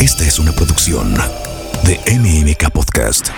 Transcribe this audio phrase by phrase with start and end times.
[0.00, 1.14] Esta es una producción
[1.84, 3.28] de MMK Podcast.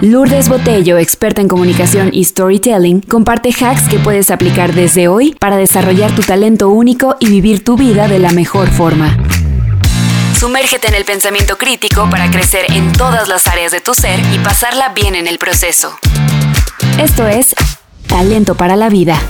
[0.00, 5.58] Lourdes Botello, experta en comunicación y storytelling, comparte hacks que puedes aplicar desde hoy para
[5.58, 9.18] desarrollar tu talento único y vivir tu vida de la mejor forma.
[10.40, 14.38] Sumérgete en el pensamiento crítico para crecer en todas las áreas de tu ser y
[14.38, 15.98] pasarla bien en el proceso.
[16.98, 17.54] Esto es
[18.06, 19.20] Talento para la Vida.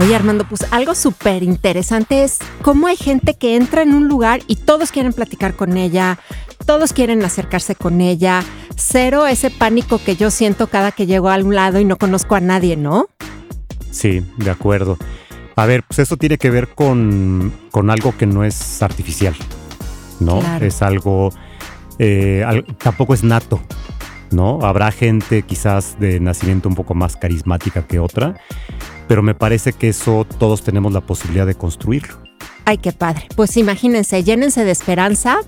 [0.00, 4.40] Oye Armando, pues algo súper interesante es cómo hay gente que entra en un lugar
[4.46, 6.20] y todos quieren platicar con ella,
[6.66, 8.44] todos quieren acercarse con ella.
[8.76, 12.36] Cero ese pánico que yo siento cada que llego a un lado y no conozco
[12.36, 13.06] a nadie, ¿no?
[13.90, 14.96] Sí, de acuerdo.
[15.56, 19.34] A ver, pues eso tiene que ver con, con algo que no es artificial,
[20.20, 20.40] ¿no?
[20.60, 21.30] Es algo,
[21.98, 22.44] eh,
[22.78, 23.60] tampoco es nato,
[24.30, 24.60] ¿no?
[24.62, 28.34] Habrá gente quizás de nacimiento un poco más carismática que otra,
[29.06, 32.20] pero me parece que eso todos tenemos la posibilidad de construirlo.
[32.64, 33.26] Ay, qué padre.
[33.34, 35.38] Pues imagínense, llénense de esperanza.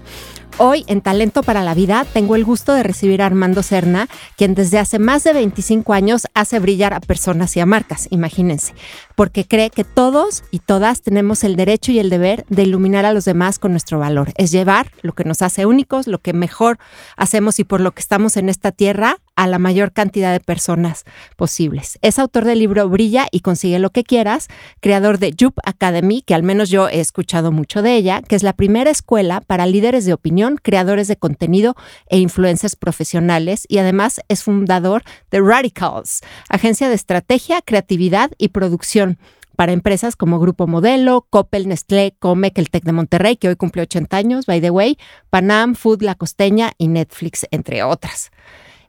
[0.58, 4.54] Hoy en Talento para la Vida tengo el gusto de recibir a Armando Serna, quien
[4.54, 8.74] desde hace más de 25 años hace brillar a personas y a marcas, imagínense,
[9.14, 13.12] porque cree que todos y todas tenemos el derecho y el deber de iluminar a
[13.12, 14.32] los demás con nuestro valor.
[14.36, 16.78] Es llevar lo que nos hace únicos, lo que mejor
[17.16, 21.04] hacemos y por lo que estamos en esta tierra a la mayor cantidad de personas
[21.36, 21.98] posibles.
[22.02, 24.48] Es autor del libro Brilla y consigue lo que quieras,
[24.80, 28.42] creador de Jup Academy, que al menos yo he escuchado mucho de ella, que es
[28.42, 31.74] la primera escuela para líderes de opinión, creadores de contenido
[32.08, 39.18] e influencers profesionales y además es fundador de Radicals, agencia de estrategia, creatividad y producción
[39.56, 43.82] para empresas como Grupo Modelo, Coppel, Nestlé, Comec, el Tec de Monterrey, que hoy cumple
[43.82, 44.96] 80 años, by the way,
[45.28, 48.30] Panam, Food La Costeña y Netflix, entre otras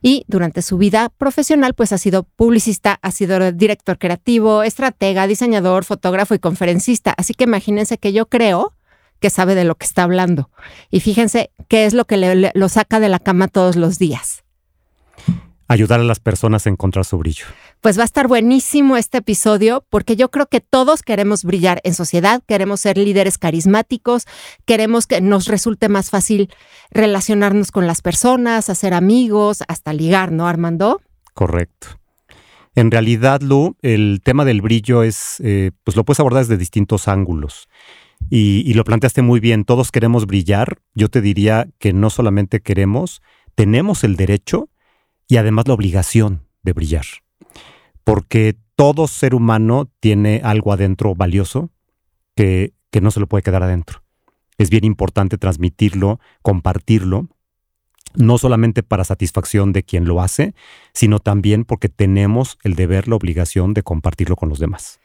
[0.02, 5.84] y durante su vida profesional pues ha sido publicista, ha sido director creativo, estratega, diseñador,
[5.84, 7.14] fotógrafo y conferencista.
[7.16, 8.72] Así que imagínense que yo creo
[9.22, 10.50] que sabe de lo que está hablando.
[10.90, 14.42] Y fíjense qué es lo que le, lo saca de la cama todos los días
[15.72, 17.46] ayudar a las personas a encontrar su brillo.
[17.80, 21.94] Pues va a estar buenísimo este episodio porque yo creo que todos queremos brillar en
[21.94, 24.26] sociedad, queremos ser líderes carismáticos,
[24.66, 26.52] queremos que nos resulte más fácil
[26.90, 31.00] relacionarnos con las personas, hacer amigos, hasta ligar, ¿no, Armando?
[31.34, 31.88] Correcto.
[32.74, 37.08] En realidad, Lu, el tema del brillo es, eh, pues lo puedes abordar desde distintos
[37.08, 37.68] ángulos.
[38.30, 40.78] Y, lo planteaste muy bien, todos queremos brillar.
[40.94, 43.22] Yo te diría que no solamente queremos,
[43.54, 44.70] tenemos el derecho
[45.28, 47.04] y además la obligación de brillar.
[48.04, 51.70] Porque todo ser humano tiene algo adentro valioso
[52.34, 54.02] que, que no se lo puede quedar adentro.
[54.58, 57.28] Es bien importante transmitirlo, compartirlo,
[58.14, 60.54] no solamente para satisfacción de quien lo hace,
[60.92, 65.00] sino también porque tenemos el deber, la obligación de compartirlo con los demás.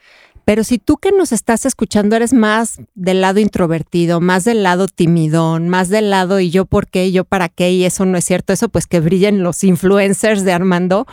[0.48, 4.88] Pero si tú que nos estás escuchando eres más del lado introvertido, más del lado
[4.88, 8.18] timidón, más del lado y yo por qué, y yo para qué, y eso no
[8.18, 11.06] es cierto, eso pues que brillen los influencers de Armando,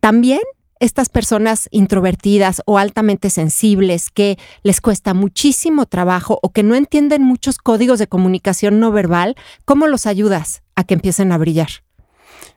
[0.00, 0.40] también
[0.80, 7.22] estas personas introvertidas o altamente sensibles que les cuesta muchísimo trabajo o que no entienden
[7.22, 11.68] muchos códigos de comunicación no verbal, ¿cómo los ayudas a que empiecen a brillar?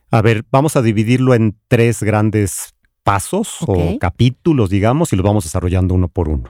[0.09, 2.74] A ver, vamos a dividirlo en tres grandes
[3.05, 6.49] pasos o capítulos, digamos, y los vamos desarrollando uno por uno.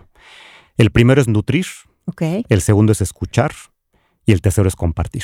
[0.77, 1.65] El primero es nutrir,
[2.47, 3.51] el segundo es escuchar
[4.25, 5.23] y el tercero es compartir.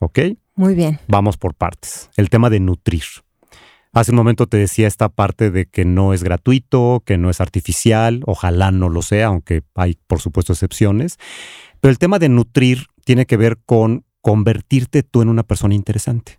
[0.00, 0.18] ¿Ok?
[0.54, 1.00] Muy bien.
[1.08, 2.10] Vamos por partes.
[2.16, 3.04] El tema de nutrir.
[3.94, 7.40] Hace un momento te decía esta parte de que no es gratuito, que no es
[7.40, 11.16] artificial, ojalá no lo sea, aunque hay por supuesto excepciones.
[11.80, 16.38] Pero el tema de nutrir tiene que ver con convertirte tú en una persona interesante.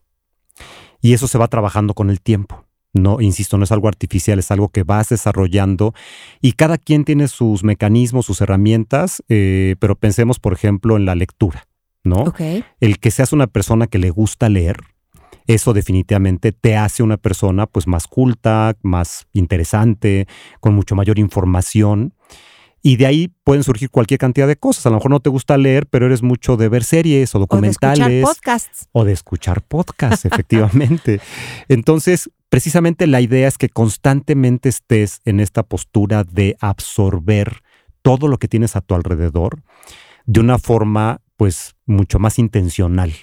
[1.01, 2.65] Y eso se va trabajando con el tiempo.
[2.95, 5.93] No, insisto, no es algo artificial, es algo que vas desarrollando
[6.41, 11.13] y cada quien tiene sus mecanismos, sus herramientas, eh, pero pensemos, por ejemplo, en la
[11.13, 11.67] lectura,
[12.05, 12.33] ¿no?
[12.79, 14.77] El que seas una persona que le gusta leer,
[15.47, 20.27] eso definitivamente te hace una persona pues más culta, más interesante,
[20.59, 22.14] con mucho mayor información.
[22.85, 24.85] Y de ahí pueden surgir cualquier cantidad de cosas.
[24.85, 27.99] A lo mejor no te gusta leer, pero eres mucho de ver series o documentales.
[27.99, 28.89] O de escuchar podcasts.
[28.91, 31.19] O de escuchar podcasts, efectivamente.
[31.67, 37.63] Entonces, precisamente la idea es que constantemente estés en esta postura de absorber
[38.03, 39.63] todo lo que tienes a tu alrededor
[40.27, 43.13] de una forma pues mucho más intencional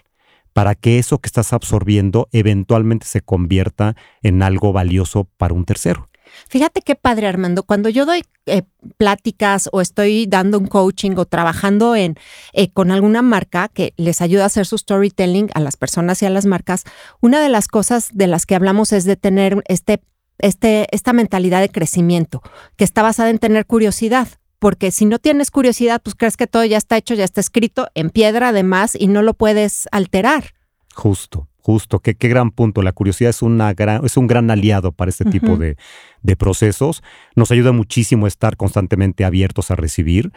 [0.53, 6.09] para que eso que estás absorbiendo eventualmente se convierta en algo valioso para un tercero.
[6.49, 7.63] Fíjate qué padre, Armando.
[7.63, 8.63] Cuando yo doy eh,
[8.97, 12.17] pláticas o estoy dando un coaching o trabajando en,
[12.53, 16.27] eh, con alguna marca que les ayuda a hacer su storytelling a las personas y
[16.27, 16.85] a las marcas,
[17.21, 20.03] una de las cosas de las que hablamos es de tener este,
[20.39, 22.43] este, esta mentalidad de crecimiento,
[22.77, 24.29] que está basada en tener curiosidad
[24.63, 27.89] porque si no tienes curiosidad, pues crees que todo ya está hecho, ya está escrito
[27.97, 30.55] en piedra además y no lo puedes alterar.
[30.95, 31.99] Justo, justo.
[31.99, 32.81] Qué, qué gran punto.
[32.83, 35.77] La curiosidad es, una gran, es un gran aliado para este tipo de,
[36.23, 37.03] de procesos.
[37.35, 40.31] Nos ayuda muchísimo a estar constantemente abiertos a recibir.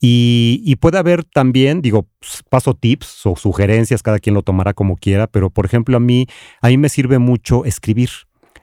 [0.00, 2.08] Y, y, puede haber también, digo,
[2.48, 6.26] paso tips o sugerencias, cada quien lo tomará como quiera, pero por ejemplo a mí,
[6.62, 8.08] a mí me sirve mucho escribir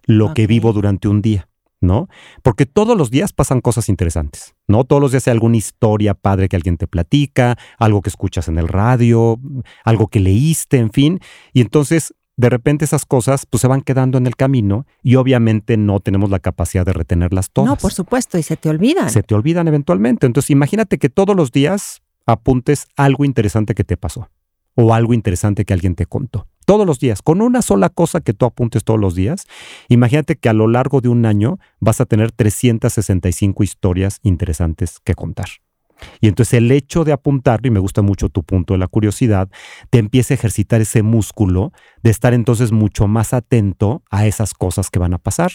[0.06, 0.46] lo okay.
[0.46, 1.48] que vivo durante un día.
[1.86, 2.10] ¿No?
[2.44, 4.84] Porque todos los días pasan cosas interesantes, ¿no?
[4.84, 8.58] Todos los días hay alguna historia padre que alguien te platica, algo que escuchas en
[8.58, 9.40] el radio,
[9.84, 11.20] algo que leíste, en fin.
[11.54, 15.78] Y entonces, de repente esas cosas pues se van quedando en el camino y obviamente
[15.78, 17.70] no tenemos la capacidad de retenerlas todas.
[17.70, 19.10] No, por supuesto, y se te olvidan.
[19.10, 20.26] Se te olvidan eventualmente.
[20.26, 24.30] Entonces, imagínate que todos los días apuntes algo interesante que te pasó
[24.75, 28.33] o algo interesante que alguien te contó todos los días, con una sola cosa que
[28.33, 29.45] tú apuntes todos los días,
[29.88, 35.13] imagínate que a lo largo de un año vas a tener 365 historias interesantes que
[35.13, 35.48] contar.
[36.21, 39.50] Y entonces el hecho de apuntarlo, y me gusta mucho tu punto de la curiosidad,
[39.89, 41.71] te empieza a ejercitar ese músculo
[42.03, 45.51] de estar entonces mucho más atento a esas cosas que van a pasar.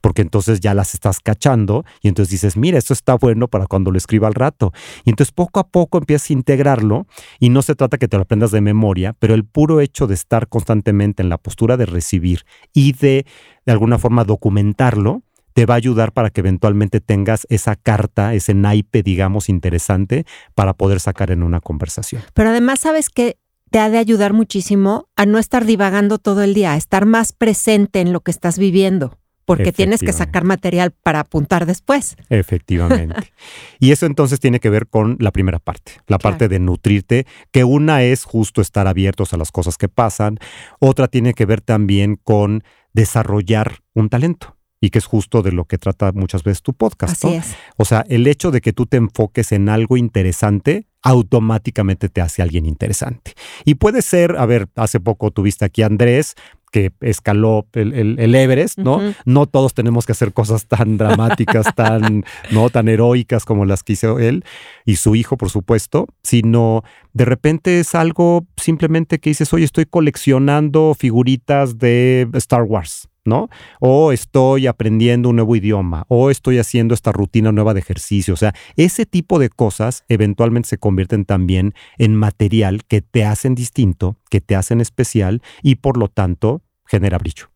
[0.00, 3.90] Porque entonces ya las estás cachando y entonces dices, mira, esto está bueno para cuando
[3.90, 4.72] lo escriba al rato.
[5.04, 7.06] Y entonces poco a poco empiezas a integrarlo
[7.38, 10.14] y no se trata que te lo aprendas de memoria, pero el puro hecho de
[10.14, 13.26] estar constantemente en la postura de recibir y de
[13.66, 15.22] de alguna forma documentarlo,
[15.56, 20.74] te va a ayudar para que eventualmente tengas esa carta, ese naipe, digamos, interesante para
[20.74, 22.20] poder sacar en una conversación.
[22.34, 23.38] Pero además, ¿sabes que
[23.70, 27.32] Te ha de ayudar muchísimo a no estar divagando todo el día, a estar más
[27.32, 32.16] presente en lo que estás viviendo, porque tienes que sacar material para apuntar después.
[32.28, 33.32] Efectivamente.
[33.80, 36.22] y eso entonces tiene que ver con la primera parte, la claro.
[36.22, 40.38] parte de nutrirte, que una es justo estar abiertos a las cosas que pasan,
[40.78, 42.62] otra tiene que ver también con
[42.92, 47.14] desarrollar un talento y que es justo de lo que trata muchas veces tu podcast.
[47.14, 47.42] Así ¿no?
[47.42, 47.56] es.
[47.76, 52.42] O sea, el hecho de que tú te enfoques en algo interesante automáticamente te hace
[52.42, 53.34] alguien interesante.
[53.64, 56.34] Y puede ser, a ver, hace poco tuviste aquí a Andrés,
[56.72, 58.96] que escaló el, el, el Everest, ¿no?
[58.96, 59.16] Uh -huh.
[59.24, 62.70] No todos tenemos que hacer cosas tan dramáticas, tan, ¿no?
[62.70, 64.44] tan heroicas como las que hizo él
[64.84, 66.82] y su hijo, por supuesto, sino
[67.12, 73.48] de repente es algo simplemente que dices, oye, estoy coleccionando figuritas de Star Wars, ¿no?
[73.80, 78.34] O estoy aprendiendo un nuevo idioma, o estoy haciendo esta rutina nueva de ejercicio.
[78.34, 83.54] O sea, ese tipo de cosas eventualmente se convierten también en material que te hacen
[83.54, 87.50] distinto, que te hacen especial y por lo tanto genera brillo.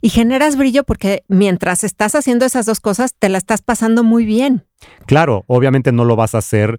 [0.00, 4.26] Y generas brillo porque mientras estás haciendo esas dos cosas, te la estás pasando muy
[4.26, 4.66] bien.
[5.06, 6.78] Claro, obviamente no lo vas a hacer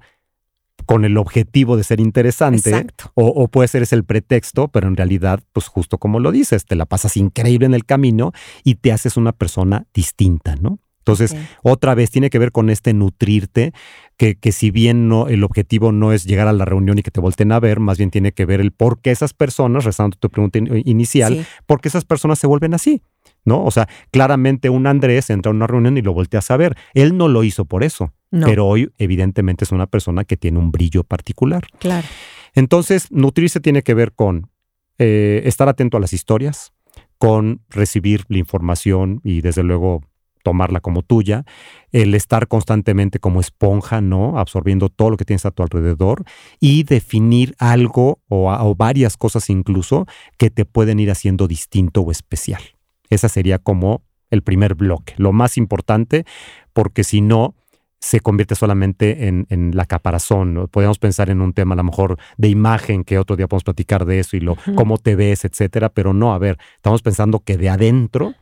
[0.86, 4.96] con el objetivo de ser interesante o, o, puede ser ese el pretexto, pero en
[4.96, 8.32] realidad, pues justo como lo dices, te la pasas increíble en el camino
[8.64, 10.80] y te haces una persona distinta, ¿no?
[11.06, 11.48] Entonces, okay.
[11.62, 13.74] otra vez tiene que ver con este nutrirte,
[14.18, 17.12] que, que si bien no, el objetivo no es llegar a la reunión y que
[17.12, 20.18] te volten a ver, más bien tiene que ver el por qué esas personas, rezando
[20.18, 21.46] tu pregunta inicial, sí.
[21.68, 23.04] por qué esas personas se vuelven así.
[23.46, 23.64] ¿No?
[23.64, 26.76] O sea, claramente un Andrés entra a una reunión y lo voltea a saber.
[26.96, 28.48] Él no lo hizo por eso, no.
[28.48, 31.68] pero hoy evidentemente es una persona que tiene un brillo particular.
[31.80, 32.08] Claro.
[32.56, 34.50] Entonces, nutrirse tiene que ver con
[34.98, 36.74] eh, estar atento a las historias,
[37.18, 40.02] con recibir la información y desde luego
[40.46, 41.44] tomarla como tuya,
[41.92, 44.38] el estar constantemente como esponja, ¿no?
[44.38, 46.24] Absorbiendo todo lo que tienes a tu alrededor
[46.60, 50.06] y definir algo o, o varias cosas incluso
[50.38, 52.62] que te pueden ir haciendo distinto o especial.
[53.10, 56.26] Esa sería como el primer bloque, lo más importante,
[56.74, 57.56] porque si no,
[58.00, 60.68] se convierte solamente en, en la caparazón.
[60.70, 64.06] Podemos pensar en un tema a lo mejor de imagen, que otro día podemos platicar
[64.06, 64.76] de eso y lo, uh -huh.
[64.76, 68.36] cómo te ves, etcétera, pero no, a ver, estamos pensando que de adentro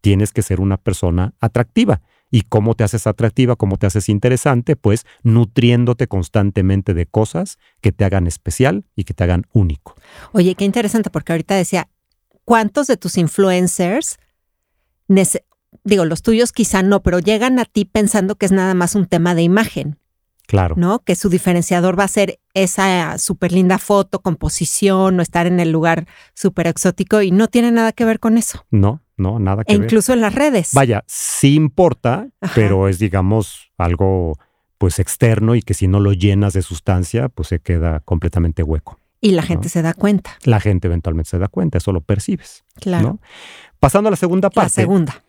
[0.00, 2.00] tienes que ser una persona atractiva.
[2.30, 3.56] ¿Y cómo te haces atractiva?
[3.56, 4.76] ¿Cómo te haces interesante?
[4.76, 9.96] Pues nutriéndote constantemente de cosas que te hagan especial y que te hagan único.
[10.32, 11.88] Oye, qué interesante, porque ahorita decía,
[12.50, 14.18] ¿cuántos de tus influencers,
[15.84, 19.06] digo, los tuyos quizá no, pero llegan a ti pensando que es nada más un
[19.06, 20.00] tema de imagen?
[20.48, 20.74] Claro.
[20.76, 20.98] ¿No?
[20.98, 25.70] Que su diferenciador va a ser esa súper linda foto, composición o estar en el
[25.70, 28.66] lugar súper exótico y no tiene nada que ver con eso.
[28.72, 29.84] No, no, nada que e ver.
[29.84, 30.70] incluso en las redes.
[30.72, 32.52] Vaya, sí importa, Ajá.
[32.56, 34.36] pero es, digamos, algo
[34.76, 38.98] pues externo y que si no lo llenas de sustancia, pues se queda completamente hueco.
[39.20, 39.70] Y la gente ¿no?
[39.70, 40.38] se da cuenta.
[40.44, 42.64] La gente eventualmente se da cuenta, eso lo percibes.
[42.76, 43.08] Claro.
[43.08, 43.20] ¿no?
[43.78, 44.80] Pasando a la segunda parte.
[44.80, 45.24] La segunda.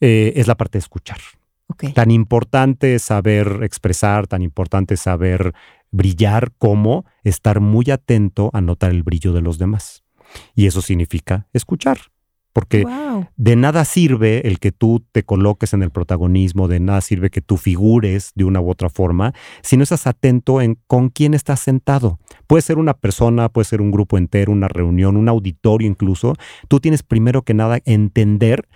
[0.00, 1.18] Eh, es la parte de escuchar.
[1.68, 1.92] Okay.
[1.92, 5.52] Tan importante es saber expresar, tan importante es saber
[5.90, 10.04] brillar como estar muy atento a notar el brillo de los demás.
[10.54, 11.98] Y eso significa escuchar.
[12.56, 13.26] Porque Wow.
[13.36, 17.42] de nada sirve el que tú te coloques en el protagonismo, de nada sirve que
[17.42, 21.60] tú figures de una u otra forma, si no estás atento en con quién estás
[21.60, 22.18] sentado.
[22.46, 26.32] Puede ser una persona, puede ser un grupo entero, una reunión, un auditorio incluso.
[26.66, 28.66] Tú tienes primero que nada entender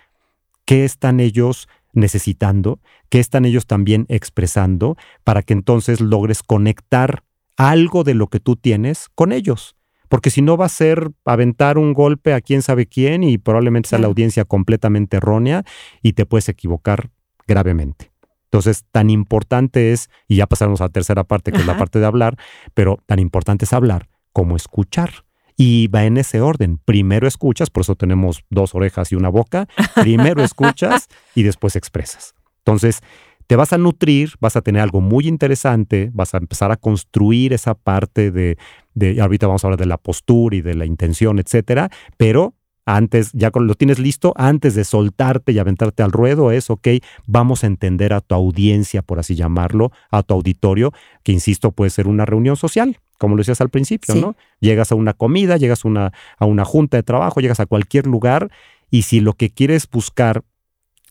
[0.67, 7.25] qué están ellos necesitando, qué están ellos también expresando, para que entonces logres conectar
[7.57, 9.75] algo de lo que tú tienes con ellos.
[10.11, 13.91] Porque si no va a ser aventar un golpe a quién sabe quién y probablemente
[13.91, 15.63] sea la audiencia completamente errónea
[16.03, 17.11] y te puedes equivocar
[17.47, 18.11] gravemente.
[18.47, 22.01] Entonces, tan importante es, y ya pasamos a la tercera parte, que es la parte
[22.01, 22.37] de hablar,
[22.75, 25.25] pero tan importante es hablar como escuchar.
[25.57, 26.79] Y va en ese orden.
[26.79, 29.69] Primero escuchas, por eso tenemos dos orejas y una boca.
[29.95, 32.35] Primero escuchas y después expresas.
[32.59, 33.03] Entonces,
[33.51, 37.53] te vas a nutrir, vas a tener algo muy interesante, vas a empezar a construir
[37.53, 38.57] esa parte de,
[38.95, 42.55] de ahorita vamos a hablar de la postura y de la intención, etcétera, pero
[42.87, 46.87] antes, ya lo tienes listo, antes de soltarte y aventarte al ruedo, es, ok,
[47.27, 50.93] vamos a entender a tu audiencia, por así llamarlo, a tu auditorio,
[51.25, 54.21] que insisto, puede ser una reunión social, como lo decías al principio, Sí.
[54.21, 54.37] ¿no?
[54.61, 58.07] Llegas a una comida, llegas a una, a una junta de trabajo, llegas a cualquier
[58.07, 58.53] lugar,
[58.93, 60.45] y si lo que quieres buscar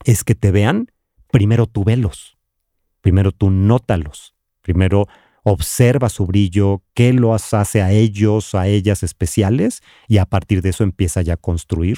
[0.05, 0.87] es que te vean,
[1.31, 2.37] primero tú velos,
[3.01, 5.07] primero tú nótalos, primero
[5.43, 10.69] observa su brillo, qué los hace a ellos, a ellas especiales, y a partir de
[10.69, 11.97] eso empieza ya a construir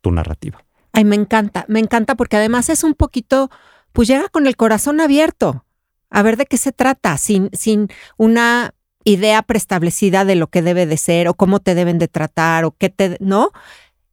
[0.00, 0.64] tu narrativa.
[0.92, 3.50] Ay, me encanta, me encanta porque además es un poquito,
[3.92, 5.64] pues llega con el corazón abierto
[6.10, 10.86] a ver de qué se trata, sin, sin una idea preestablecida de lo que debe
[10.86, 13.50] de ser o cómo te deben de tratar o qué te, ¿no?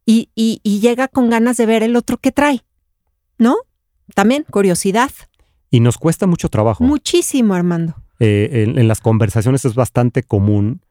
[0.05, 2.63] Y, y, y llega con ganas de ver el otro que trae,
[3.37, 3.57] ¿no?
[4.13, 5.11] También curiosidad.
[5.69, 6.83] Y nos cuesta mucho trabajo.
[6.83, 7.95] Muchísimo, Armando.
[8.19, 10.81] Eh, en, en las conversaciones es bastante común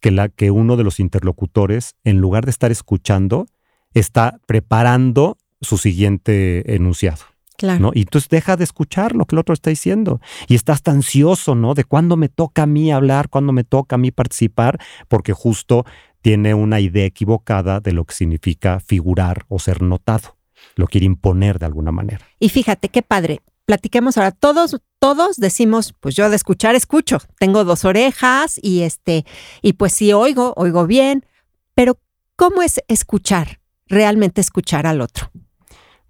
[0.00, 3.46] que, la, que uno de los interlocutores, en lugar de estar escuchando,
[3.94, 7.24] está preparando su siguiente enunciado.
[7.56, 7.80] Claro.
[7.80, 7.90] ¿no?
[7.94, 10.20] Y entonces deja de escuchar lo que el otro está diciendo.
[10.48, 11.74] Y estás tan ansioso, ¿no?
[11.74, 14.78] De cuándo me toca a mí hablar, cuándo me toca a mí participar,
[15.08, 15.84] porque justo
[16.20, 20.36] tiene una idea equivocada de lo que significa figurar o ser notado.
[20.76, 22.26] Lo quiere imponer de alguna manera.
[22.38, 23.40] Y fíjate qué padre.
[23.64, 24.30] Platiquemos ahora.
[24.32, 27.18] Todos, todos decimos, pues yo de escuchar escucho.
[27.38, 29.24] Tengo dos orejas y este,
[29.62, 31.24] y pues si oigo, oigo bien.
[31.74, 31.98] Pero
[32.36, 33.60] ¿cómo es escuchar?
[33.86, 35.30] Realmente escuchar al otro.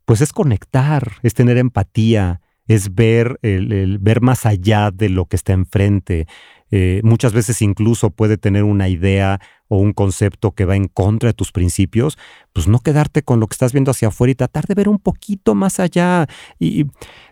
[0.04, 5.26] Pues es conectar, es tener empatía, es ver, el, el ver más allá de lo
[5.26, 6.26] que está enfrente.
[6.76, 9.38] Eh, muchas veces incluso puede tener una idea
[9.68, 12.18] o un concepto que va en contra de tus principios,
[12.52, 14.98] pues no quedarte con lo que estás viendo hacia afuera y tratar de ver un
[14.98, 16.26] poquito más allá.
[16.58, 16.86] Y,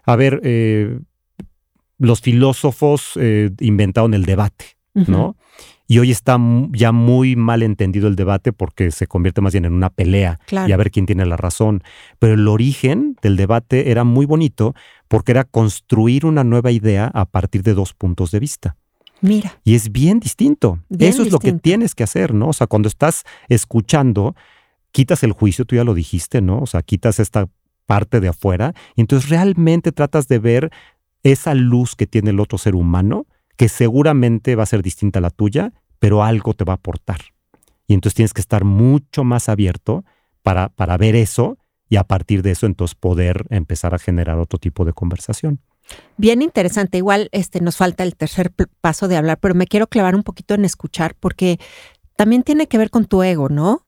[0.04, 1.00] a ver, eh,
[1.98, 5.34] los filósofos eh, inventaron el debate, ¿no?
[5.88, 6.38] Y hoy está
[6.70, 10.68] ya muy mal entendido el debate porque se convierte más bien en una pelea Claro.
[10.68, 11.82] y a ver quién tiene la razón.
[12.20, 14.76] Pero el origen del debate era muy bonito
[15.08, 18.76] porque era construir una nueva idea a partir de dos puntos de vista.
[19.22, 19.58] Mira.
[19.64, 20.80] Y es bien distinto.
[20.88, 22.48] Bien Eso es lo que tienes que hacer, ¿no?
[22.48, 24.34] O sea, cuando estás escuchando,
[24.90, 26.58] quitas el juicio, tú ya lo dijiste, ¿no?
[26.58, 27.48] O sea, quitas esta
[27.86, 30.70] parte de afuera y entonces realmente tratas de ver
[31.22, 33.26] esa luz que tiene el otro ser humano,
[33.56, 37.20] que seguramente va a ser distinta a la tuya, pero algo te va a aportar.
[37.86, 40.04] Y entonces tienes que estar mucho más abierto
[40.42, 44.58] para, para ver eso y a partir de eso entonces poder empezar a generar otro
[44.58, 45.60] tipo de conversación.
[46.16, 46.98] Bien interesante.
[46.98, 50.54] Igual este, nos falta el tercer paso de hablar, pero me quiero clavar un poquito
[50.54, 51.58] en escuchar porque
[52.16, 53.86] también tiene que ver con tu ego, ¿no?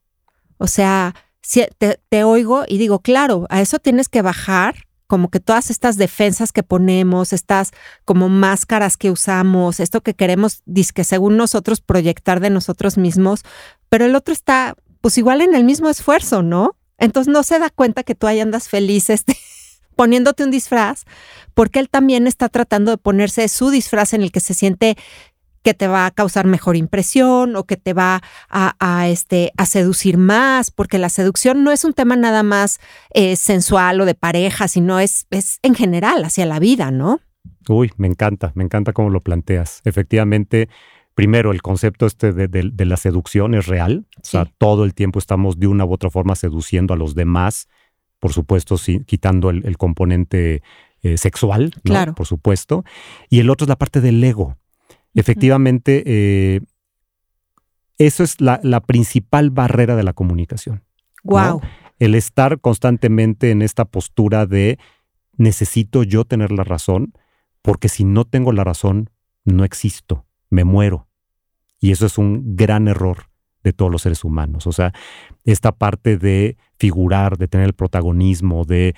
[0.59, 5.31] O sea, si te, te oigo y digo, claro, a eso tienes que bajar como
[5.31, 7.73] que todas estas defensas que ponemos, estas
[8.05, 10.63] como máscaras que usamos, esto que queremos,
[10.95, 13.43] que según nosotros proyectar de nosotros mismos,
[13.89, 16.77] pero el otro está pues igual en el mismo esfuerzo, ¿no?
[16.99, 19.37] Entonces no se da cuenta que tú ahí andas feliz este,
[19.95, 21.05] poniéndote un disfraz,
[21.55, 24.97] porque él también está tratando de ponerse su disfraz en el que se siente
[25.65, 28.21] que te va a causar mejor impresión o que te va
[28.51, 32.81] a, a, este, a seducir más, porque la seducción no es un tema nada más
[33.15, 37.21] eh, sensual o de pareja, sino es, es en general hacia la vida, ¿no?
[37.67, 39.81] Uy, me encanta, me encanta cómo lo planteas.
[39.85, 40.69] Efectivamente,
[41.15, 44.07] primero, el concepto este de, de, de la seducción es real.
[44.23, 44.37] Sí.
[44.37, 47.69] O sea, todo el tiempo estamos de una u otra forma seduciendo a los demás,
[48.25, 50.63] por supuesto, sí, quitando el, el componente
[51.03, 51.83] eh, sexual, ¿no?
[51.83, 52.15] Claro.
[52.15, 52.83] por supuesto.
[53.29, 54.57] Y el otro es la parte del ego.
[55.13, 56.61] Efectivamente, eh,
[57.99, 60.85] eso es la, la, principal barrera de la comunicación.
[61.23, 61.61] Wow.
[61.61, 61.61] ¿no?
[61.99, 64.79] El estar constantemente en esta postura de
[65.37, 67.13] necesito yo tener la razón,
[67.61, 69.11] porque si no tengo la razón,
[69.45, 71.09] no existo, me muero.
[71.79, 73.34] Y eso es un gran error
[73.65, 74.67] de todos los seres humanos.
[74.67, 74.93] O sea,
[75.45, 78.95] esta parte de figurar, de tener el protagonismo, de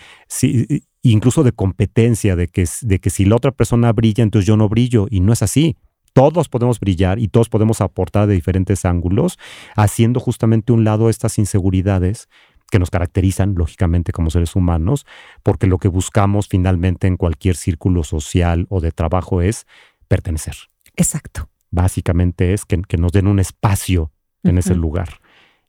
[1.03, 4.69] incluso de competencia, de que, de que si la otra persona brilla, entonces yo no
[4.69, 5.07] brillo.
[5.11, 5.77] Y no es así.
[6.13, 9.39] Todos podemos brillar y todos podemos aportar de diferentes ángulos,
[9.77, 12.29] haciendo justamente un lado estas inseguridades
[12.71, 15.07] que nos caracterizan, lógicamente, como seres humanos,
[15.43, 19.67] porque lo que buscamos finalmente en cualquier círculo social o de trabajo es
[20.09, 20.57] pertenecer.
[20.97, 21.49] Exacto.
[21.71, 24.11] Básicamente es que, nos den un espacio
[24.47, 25.21] en ese lugar.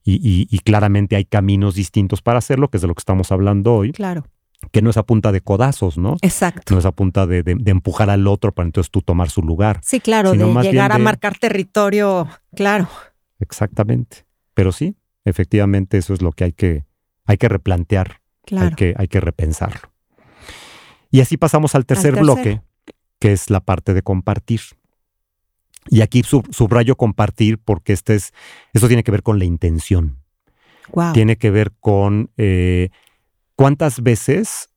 [0.04, 3.92] Y, claramente hay caminos distintos para hacerlo, que es de lo que estamos hablando hoy.
[3.92, 4.26] Claro.
[4.72, 6.18] Que no es a punta de codazos, ¿no?
[6.22, 6.74] Exacto.
[6.74, 9.82] No es a punta de, empujar al otro para entonces tú tomar su lugar.
[9.84, 12.88] Sí, claro, de llegar a marcar territorio, claro.
[13.40, 14.26] Exactamente.
[14.54, 16.86] Pero sí, efectivamente eso es lo que hay que,
[17.26, 18.22] hay que replantear.
[18.46, 18.68] Claro.
[18.70, 19.92] Hay que, hay que repensarlo.
[21.12, 22.62] Y así pasamos al tercer bloque,
[23.20, 24.62] que es la parte de compartir.
[25.90, 28.34] Y aquí subrayo compartir porque este es,
[28.74, 30.20] esto tiene que ver con la intención.
[31.14, 32.90] Tiene que ver con eh,
[33.56, 34.70] cuántas veces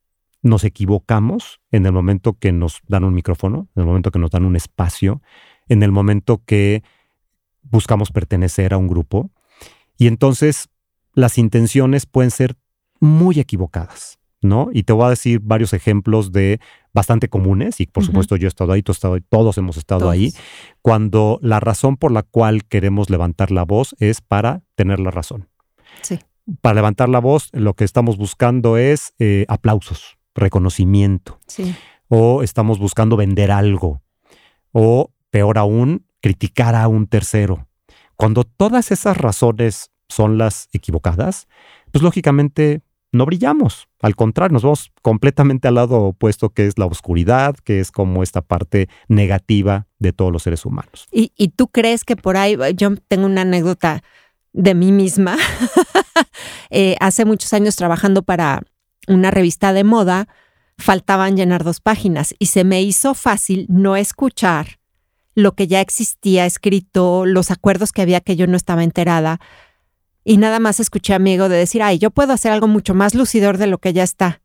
[0.43, 4.31] nos equivocamos en el momento que nos dan un micrófono, en el momento que nos
[4.31, 5.23] dan un espacio,
[5.69, 6.83] en el momento que
[7.63, 9.31] buscamos pertenecer a un grupo.
[9.99, 10.69] Y entonces
[11.15, 12.57] las intenciones pueden ser
[13.01, 14.20] muy equivocadas.
[14.41, 14.69] ¿No?
[14.73, 16.61] Y te voy a decir varios ejemplos de
[16.93, 19.77] bastante comunes, y por supuesto yo he estado ahí, tú has estado ahí, todos hemos
[19.77, 20.33] estado ahí,
[20.83, 25.49] cuando la razón por la cual queremos levantar la voz es para tener la razón.
[26.03, 26.19] Sí.
[26.61, 31.39] Para levantar la voz, lo que estamos buscando es eh, aplausos, reconocimiento.
[31.47, 31.75] Sí.
[32.09, 34.03] O estamos buscando vender algo.
[34.73, 37.69] O, peor aún, criticar a un tercero.
[38.17, 41.47] Cuando todas esas razones son las equivocadas,
[41.93, 43.89] pues lógicamente no brillamos.
[44.01, 48.23] Al contrario, nos vamos completamente al lado opuesto, que es la oscuridad, que es como
[48.23, 51.07] esta parte negativa de todos los seres humanos.
[51.11, 54.03] ¿Y, tú crees que por ahí, yo tengo una anécdota
[54.53, 55.37] de mí misma,
[56.71, 58.63] eh, hace muchos años trabajando para
[59.09, 60.29] una revista de moda,
[60.79, 64.81] faltaban llenar dos páginas y se me hizo fácil no escuchar
[65.35, 69.41] lo que ya existía escrito, los acuerdos que había que yo no estaba enterada
[70.25, 72.95] y nada más escuché a mi ego de decir, ay, yo puedo hacer algo mucho
[72.95, 74.43] más lucidor de lo que ya está.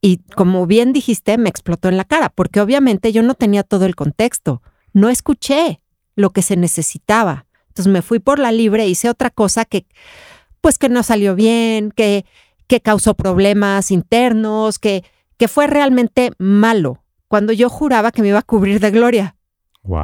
[0.00, 3.86] Y como bien dijiste, me explotó en la cara, porque obviamente yo no tenía todo
[3.86, 5.80] el contexto, no escuché
[6.16, 7.46] lo que se necesitaba.
[7.68, 9.86] Entonces me fui por la libre, hice otra cosa que,
[10.60, 12.26] pues que no salió bien, que,
[12.66, 15.04] que causó problemas internos, que,
[15.36, 19.36] que fue realmente malo, cuando yo juraba que me iba a cubrir de gloria.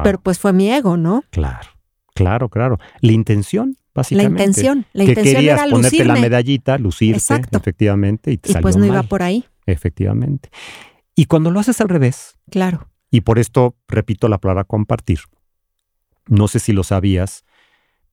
[0.03, 1.23] Pero pues fue mi ego, ¿no?
[1.29, 1.69] Claro,
[2.13, 2.79] claro, claro.
[3.01, 3.77] La intención
[4.09, 8.55] la intención, la que intención querías era ponerte la medallita, lucirte, efectivamente, y te y
[8.55, 9.45] pues no iba por ahí.
[9.65, 10.49] Efectivamente.
[11.15, 12.37] Y cuando lo haces al revés.
[12.49, 12.89] Claro.
[13.11, 15.19] Y por esto repito la palabra compartir.
[16.27, 17.43] No sé si lo sabías,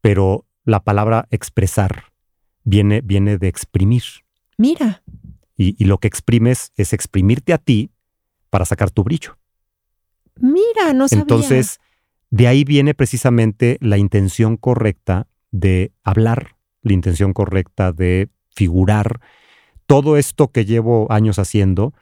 [0.00, 2.12] pero la palabra expresar
[2.64, 4.02] viene, viene de exprimir.
[4.58, 5.02] Mira.
[5.56, 7.90] Y, y lo que exprimes es exprimirte a ti
[8.50, 9.38] para sacar tu brillo.
[10.40, 11.22] Mira, no sabía.
[11.22, 11.78] Entonces,
[12.30, 15.26] de ahí viene precisamente la intención correcta
[15.60, 19.20] de hablar, la intención correcta de figurar.
[19.86, 21.94] Todo esto que llevo años haciendo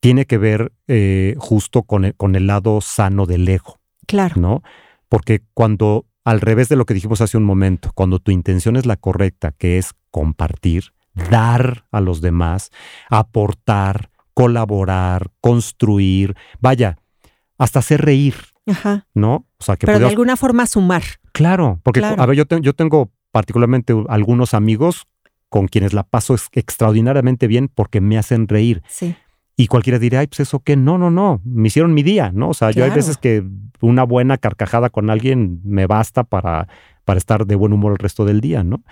[0.00, 3.78] tiene que ver eh, justo con el, con el lado sano del ego.
[4.06, 4.40] Claro.
[4.40, 4.62] ¿No?
[5.08, 8.86] Porque cuando, al revés de lo que dijimos hace un momento, cuando tu intención es
[8.86, 12.70] la correcta, que es compartir, dar a los demás,
[13.08, 16.98] aportar, colaborar, construir, vaya,
[17.56, 18.34] hasta hacer reír.
[18.66, 19.06] Ajá.
[19.14, 19.46] ¿No?
[19.58, 21.02] O sea, que Pero de alguna forma sumar.
[21.32, 25.06] Claro, porque, a ver, yo, yo tengo particularmente algunos amigos
[25.48, 28.82] con quienes la paso extraordinariamente bien porque me hacen reír.
[28.88, 29.16] Sí.
[29.56, 32.48] Y cualquiera dirá, ay, pues eso qué, no, no, no, me hicieron mi día, ¿no?
[32.48, 33.44] O sea, yo hay veces que
[33.80, 36.66] una buena carcajada con alguien me basta para,
[37.04, 38.82] para estar de buen humor el resto del día, ¿no?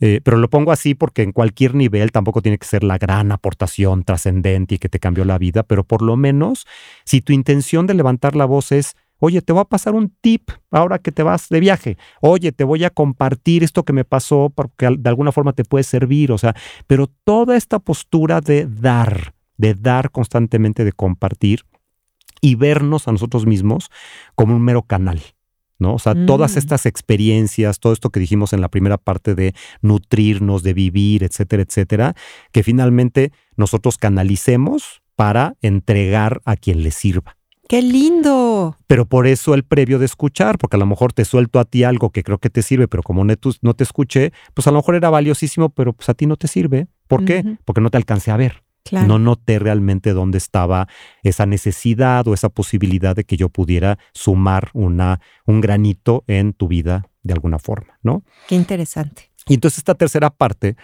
[0.00, 3.32] Eh, pero lo pongo así porque en cualquier nivel tampoco tiene que ser la gran
[3.32, 6.66] aportación trascendente y que te cambió la vida, pero por lo menos
[7.04, 10.50] si tu intención de levantar la voz es Oye, te voy a pasar un tip
[10.70, 11.96] ahora que te vas de viaje.
[12.20, 15.84] Oye, te voy a compartir esto que me pasó porque de alguna forma te puede
[15.84, 16.32] servir.
[16.32, 16.54] O sea,
[16.86, 21.64] pero toda esta postura de dar, de dar constantemente, de compartir
[22.40, 23.90] y vernos a nosotros mismos
[24.34, 25.22] como un mero canal.
[25.78, 25.94] ¿no?
[25.94, 26.58] O sea, todas mm.
[26.58, 31.62] estas experiencias, todo esto que dijimos en la primera parte de nutrirnos, de vivir, etcétera,
[31.62, 32.14] etcétera,
[32.52, 37.36] que finalmente nosotros canalicemos para entregar a quien le sirva.
[37.68, 38.76] ¡Qué lindo!
[38.86, 41.84] Pero por eso el previo de escuchar, porque a lo mejor te suelto a ti
[41.84, 44.94] algo que creo que te sirve, pero como no te escuché, pues a lo mejor
[44.94, 46.88] era valiosísimo, pero pues a ti no te sirve.
[47.08, 47.56] ¿Por qué?
[47.64, 48.62] Porque no te alcancé a ver.
[48.92, 50.88] No noté realmente dónde estaba
[51.22, 56.68] esa necesidad o esa posibilidad de que yo pudiera sumar una, un granito en tu
[56.68, 58.24] vida de alguna forma, ¿no?
[58.46, 59.30] Qué interesante.
[59.48, 60.76] Y entonces esta tercera parte,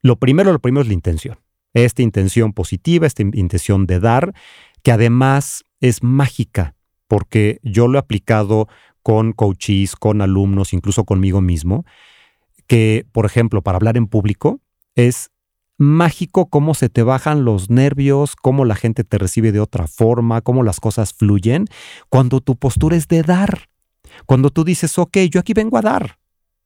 [0.00, 1.38] lo primero, lo primero es la intención.
[1.74, 4.32] Esta intención positiva, esta intención de dar,
[4.82, 6.74] que además es mágica,
[7.08, 8.68] porque yo lo he aplicado
[9.02, 11.84] con coaches, con alumnos, incluso conmigo mismo,
[12.66, 14.60] que, por ejemplo, para hablar en público,
[14.94, 15.30] es
[15.76, 20.42] mágico cómo se te bajan los nervios, cómo la gente te recibe de otra forma,
[20.42, 21.66] cómo las cosas fluyen,
[22.10, 23.70] cuando tu postura es de dar.
[24.26, 26.18] Cuando tú dices, ok, yo aquí vengo a dar,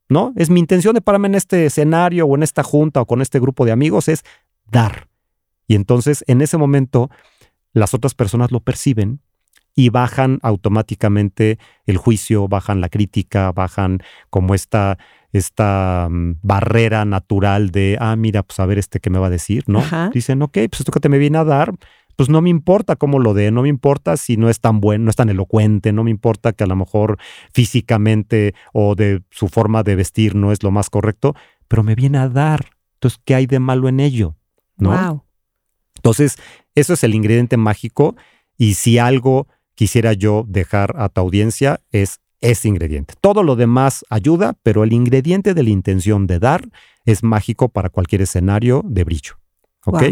[0.08, 0.32] ¿no?
[0.36, 3.38] Es mi intención de pararme en este escenario o en esta junta o con este
[3.38, 4.24] grupo de amigos, es
[4.70, 5.08] dar.
[5.66, 7.10] Y entonces, en ese momento,
[7.74, 9.20] las otras personas lo perciben
[9.74, 13.98] y bajan automáticamente el juicio, bajan la crítica, bajan
[14.30, 14.98] como esta,
[15.32, 19.30] esta mm, barrera natural de, ah, mira, pues a ver este que me va a
[19.30, 19.82] decir, ¿no?
[20.12, 21.74] Dicen, ok, pues esto que te me viene a dar,
[22.16, 25.04] pues no me importa cómo lo dé, no me importa si no es tan bueno,
[25.04, 27.18] no es tan elocuente, no me importa que a lo mejor
[27.52, 31.34] físicamente o de su forma de vestir no es lo más correcto,
[31.66, 32.66] pero me viene a dar.
[32.94, 34.36] Entonces, ¿qué hay de malo en ello?
[34.76, 34.90] ¿No?
[34.90, 35.23] Wow.
[36.04, 36.36] Entonces,
[36.74, 38.14] eso es el ingrediente mágico
[38.58, 43.14] y si algo quisiera yo dejar a tu audiencia es ese ingrediente.
[43.22, 46.68] Todo lo demás ayuda, pero el ingrediente de la intención de dar
[47.06, 49.38] es mágico para cualquier escenario de brillo.
[49.86, 50.02] ¿Ok?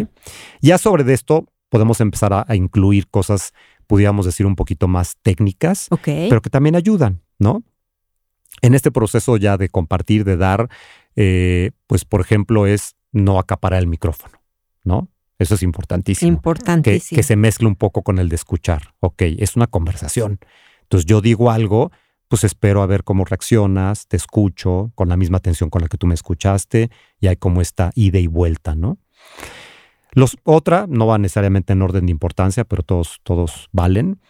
[0.63, 3.53] Ya sobre esto podemos empezar a, incluir cosas,
[3.87, 7.63] pudiéramos decir, un poquito más técnicas, pero que también ayudan, ¿no?
[8.63, 10.71] En este proceso ya de compartir, de dar,
[11.17, 14.43] eh, pues por ejemplo, es no acaparar el micrófono,
[14.85, 15.12] ¿no?
[15.43, 16.29] Eso es importantísimo.
[16.31, 17.17] Importantísimo.
[17.17, 18.95] Que, se mezcle un poco con el de escuchar.
[19.01, 20.39] Ok, es una conversación.
[20.83, 21.91] Entonces yo digo algo,
[22.29, 25.99] pues espero a ver cómo reaccionas, te escucho con la misma atención con la que
[25.99, 28.99] tú me escuchaste y hay como esta ida y vuelta, ¿no?
[30.13, 34.21] Los, otra, no va necesariamente en orden de importancia, pero todos, todos valen,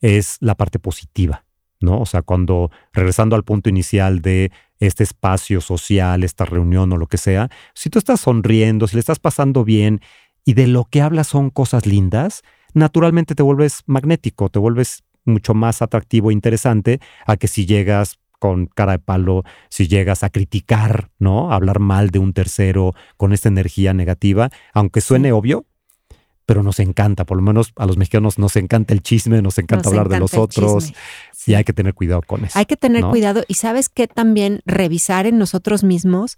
[0.00, 1.44] es la parte positiva,
[1.80, 2.00] ¿no?
[2.00, 4.50] O sea, cuando, regresando al punto inicial de
[4.80, 9.00] este espacio social, esta reunión o lo que sea, si tú estás sonriendo, si le
[9.00, 10.00] estás pasando bien
[10.48, 12.40] y de lo que hablas son cosas lindas,
[12.72, 18.18] naturalmente te vuelves magnético, te vuelves mucho más atractivo e interesante a que si llegas
[18.38, 21.52] con cara de palo, si llegas a criticar, ¿no?
[21.52, 25.66] A hablar mal de un tercero con esta energía negativa, aunque suene obvio,
[26.46, 29.90] pero nos encanta, por lo menos a los mexicanos nos encanta el chisme, nos encanta
[29.90, 30.94] hablar de los otros
[31.46, 32.58] y hay que tener cuidado con eso.
[32.58, 36.36] Hay que tener cuidado y sabes que también revisar en nosotros mismos,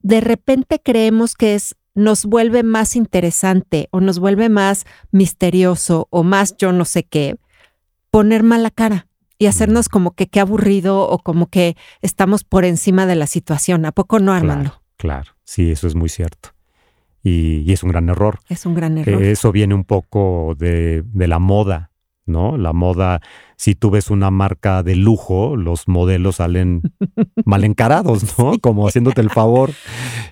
[0.00, 6.22] de repente creemos que es nos vuelve más interesante o nos vuelve más misterioso o
[6.22, 7.36] más yo no sé qué,
[8.10, 9.06] poner mala cara
[9.38, 13.86] y hacernos como que qué aburrido o como que estamos por encima de la situación.
[13.86, 14.82] ¿A poco no, Armando?
[14.96, 16.50] Claro, sí, eso es muy cierto.
[17.22, 18.40] Y, es un gran error.
[18.48, 19.22] Es un gran error.
[19.22, 21.90] eso viene un poco de, de la moda
[22.30, 22.56] ¿no?
[22.56, 23.20] La moda,
[23.60, 26.80] si tú ves una marca de lujo, los modelos salen
[27.44, 28.58] mal encarados, ¿no?
[28.58, 29.72] Como haciéndote el favor.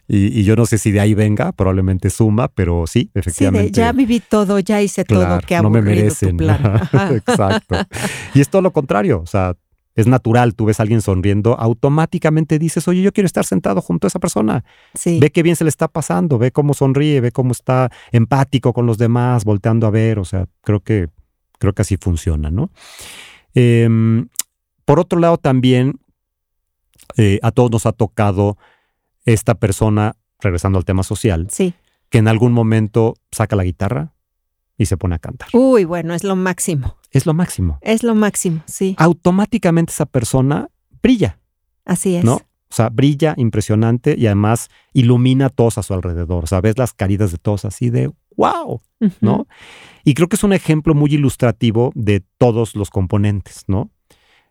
[0.09, 3.73] Y, yo no sé si de ahí venga, probablemente suma, pero sí, efectivamente.
[3.73, 6.39] ya viví todo, ya hice todo, que no me merecen.
[7.11, 7.77] Exacto.
[8.33, 9.55] Y es todo lo contrario, o sea,
[9.95, 14.07] es natural, tú ves a alguien sonriendo, automáticamente dices, oye, yo quiero estar sentado junto
[14.07, 14.65] a esa persona.
[14.95, 15.19] Sí.
[15.21, 18.87] Ve qué bien se le está pasando, ve cómo sonríe, ve cómo está empático con
[18.87, 21.11] los demás, volteando a ver, o sea, creo que
[21.59, 22.71] Creo que así funciona, ¿no?
[23.55, 24.29] Em,
[24.85, 26.01] por otro lado, también
[27.17, 28.57] eh, a todos nos ha tocado
[29.25, 31.75] esta persona, regresando al tema social, sí.
[32.09, 34.15] que en algún momento saca la guitarra
[34.77, 35.49] y se pone a cantar.
[35.53, 36.97] Uy, bueno, es lo máximo.
[37.11, 37.79] Es lo máximo.
[37.83, 38.95] Es lo máximo, sí.
[38.99, 40.71] Automáticamente esa persona
[41.03, 41.39] brilla.
[41.85, 42.25] Así es.
[42.25, 42.35] ¿No?
[42.71, 46.45] O sea, brilla impresionante y además ilumina a todos a su alrededor.
[46.45, 48.81] O sea, ves las caritas de todos así de wow,
[49.21, 49.47] ¿no?
[50.05, 53.91] Y creo que es un ejemplo muy ilustrativo de todos los componentes, ¿no?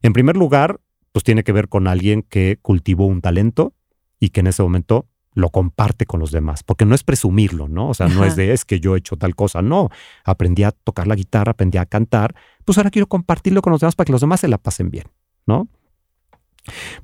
[0.04, 0.80] En primer lugar,
[1.14, 3.74] pues tiene que ver con alguien que cultivó un talento
[4.20, 7.90] y que en ese momento lo comparte con los demás, porque no es presumirlo, ¿no?
[7.90, 9.90] O sea, no es de es que yo he hecho tal cosa, no,
[10.26, 13.96] aprendí a tocar la guitarra, aprendí a cantar, pues ahora quiero compartirlo con los demás
[13.96, 15.06] para que los demás se la pasen bien,
[15.46, 15.68] ¿no?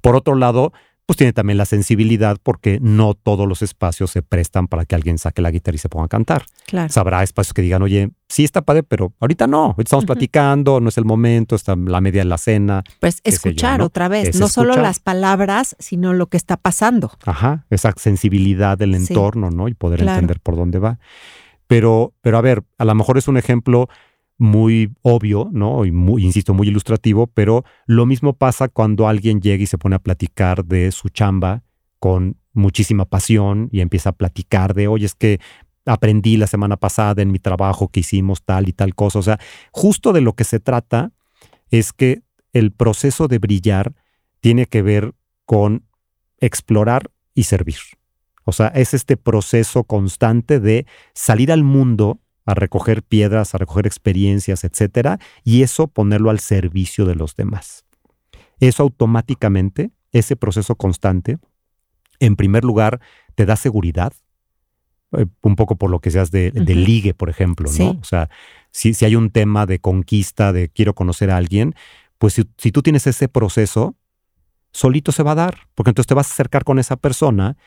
[0.02, 0.74] Por otro lado,
[1.06, 5.18] pues tiene también la sensibilidad porque no todos los espacios se prestan para que alguien
[5.18, 6.46] saque la guitarra y se ponga a cantar.
[6.66, 6.92] Claro.
[6.96, 10.90] Habrá espacios que digan, oye, sí está padre, pero ahorita no, ahorita estamos platicando, no
[10.90, 12.84] es el momento, está la media de la cena.
[13.02, 17.12] Pues escuchar otra vez, no solo las palabras, sino lo que está pasando.
[17.26, 19.68] Ajá, esa sensibilidad del entorno, ¿no?
[19.68, 21.00] Y poder entender por dónde va.
[21.68, 23.90] Pero, pero a ver, a lo mejor es un ejemplo
[24.38, 25.86] muy obvio, ¿no?
[25.86, 29.96] Y muy, insisto, muy ilustrativo, pero lo mismo pasa cuando alguien llega y se pone
[29.96, 31.64] a platicar de su chamba
[32.00, 35.40] con muchísima pasión y empieza a platicar de, oye, es que
[35.86, 39.20] aprendí la semana pasada en mi trabajo que hicimos tal y tal cosa.
[39.20, 39.40] O sea,
[39.72, 41.12] justo de lo que se trata
[41.70, 42.22] es que
[42.54, 43.94] el proceso de brillar
[44.40, 45.14] tiene que ver
[45.46, 45.86] con
[46.40, 47.78] explorar y servir.
[48.46, 53.88] O sea, es este proceso constante de salir al mundo a recoger piedras, a recoger
[53.88, 57.86] experiencias, etcétera, y eso ponerlo al servicio de los demás.
[58.60, 61.38] Eso automáticamente, ese proceso constante,
[62.20, 63.00] en primer lugar,
[63.36, 64.14] te da seguridad,
[65.18, 67.92] eh, un poco por lo que seas de, ligue, por ejemplo, ¿no?
[67.92, 68.30] O sea,
[68.72, 71.76] si, si, hay un tema de conquista, de quiero conocer a alguien,
[72.18, 73.96] pues si, si tú tienes ese proceso,
[74.72, 77.58] solito se va a dar, porque entonces te vas a acercar con esa persona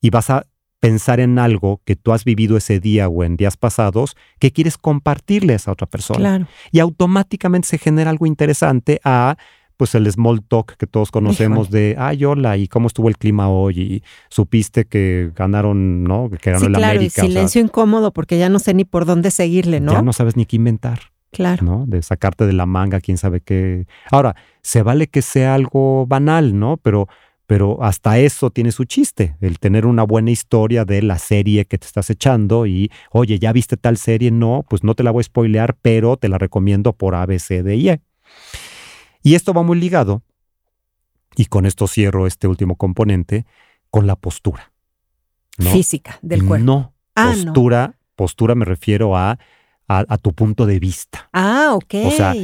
[0.00, 0.46] y vas a
[0.84, 4.76] pensar en algo que tú has vivido ese día o en días pasados que quieres
[4.76, 6.46] compartirle a esa otra persona.
[6.72, 9.36] Y automáticamente se genera algo interesante a
[9.78, 13.48] pues el small talk que todos conocemos de, ay, hola, ¿y cómo estuvo el clima
[13.48, 13.80] hoy?
[13.80, 16.28] Y supiste que ganaron, ¿no?
[16.30, 17.22] Que ganó sí, el claro, América.
[17.22, 19.92] silencio incómodo porque ya no sé ni por dónde seguirle, ¿no?
[19.92, 21.00] Ya no sabes ni qué inventar.
[21.32, 21.64] Claro.
[21.64, 21.84] ¿no?
[21.86, 23.86] De sacarte de la manga, quién sabe qué.
[24.10, 26.76] Ahora, se vale que sea algo banal, ¿no?
[26.76, 27.08] Pero,
[27.46, 31.78] pero hasta eso tiene su chiste, el tener una buena historia de la serie que
[31.78, 34.30] te estás echando y, oye, ¿ya viste tal serie?
[34.30, 37.38] No, pues no te la voy a spoilear, pero te la recomiendo por A, B,
[37.38, 38.00] C, D y E.
[39.22, 40.22] Y esto va muy ligado,
[41.36, 43.46] y con esto cierro este último componente,
[43.90, 44.72] con la postura.
[45.58, 46.64] Física del cuerpo.
[46.64, 49.38] No, Ah, postura, postura me refiero a,
[49.86, 51.28] a, a tu punto de vista.
[51.32, 51.94] Ah, ok.
[52.04, 52.34] O sea,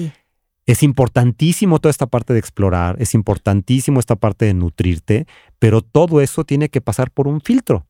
[0.73, 5.27] es importantísimo toda esta parte de explorar, es importantísimo esta parte de nutrirte,
[5.59, 7.87] pero todo eso tiene que pasar por un filtro.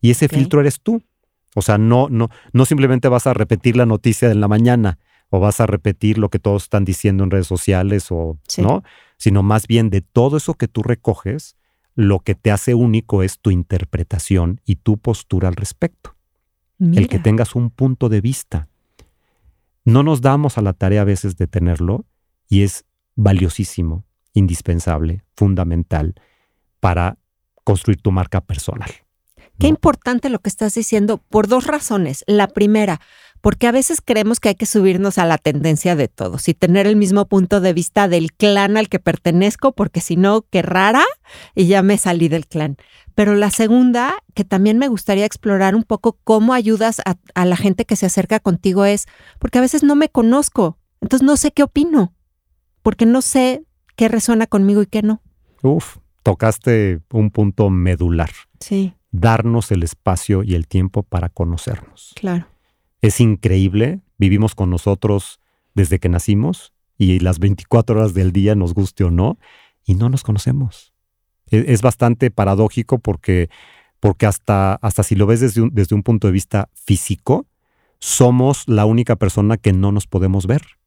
[0.00, 1.02] Y ese filtro eres tú.
[1.54, 4.98] O sea, no, no, no simplemente vas a repetir la noticia de la mañana
[5.30, 8.62] o vas a repetir lo que todos están diciendo en redes sociales o Sí.
[8.62, 8.82] no,
[9.16, 11.56] sino más bien de todo eso que tú recoges,
[11.94, 16.14] lo que te hace único es tu interpretación y tu postura al respecto
[16.80, 18.68] el que tengas un punto de vista.
[19.84, 22.04] No nos damos a la tarea a veces de tenerlo
[22.48, 22.84] y es
[23.14, 26.14] valiosísimo, indispensable, fundamental
[26.80, 27.18] para
[27.64, 28.90] construir tu marca personal.
[29.58, 29.70] Qué ¿no?
[29.70, 32.24] importante lo que estás diciendo por dos razones.
[32.26, 33.00] La primera,
[33.40, 36.86] porque a veces creemos que hay que subirnos a la tendencia de todos y tener
[36.86, 41.04] el mismo punto de vista del clan al que pertenezco, porque si no, qué rara,
[41.54, 42.76] y ya me salí del clan.
[43.14, 47.56] Pero la segunda, que también me gustaría explorar un poco cómo ayudas a, a la
[47.56, 49.06] gente que se acerca contigo es,
[49.40, 52.14] porque a veces no me conozco, entonces no sé qué opino,
[52.88, 53.64] porque no sé
[53.96, 55.20] qué resuena conmigo y qué no.
[55.62, 58.30] Uf, tocaste un punto medular.
[58.60, 62.14] Sí, Darnos el espacio y el tiempo para conocernos.
[62.16, 62.46] claro.
[63.02, 65.38] Es increíble, vivimos con nosotros
[65.74, 69.36] desde que nacimos y las 24 horas del día, nos guste o no,
[69.84, 70.94] y no nos conocemos.
[71.50, 73.50] E- Es, bastante paradójico porque,
[74.00, 77.44] porque hasta, hasta si lo ves desde un, desde un punto de vista físico,
[77.98, 80.77] somos la única persona que no nos podemos ver.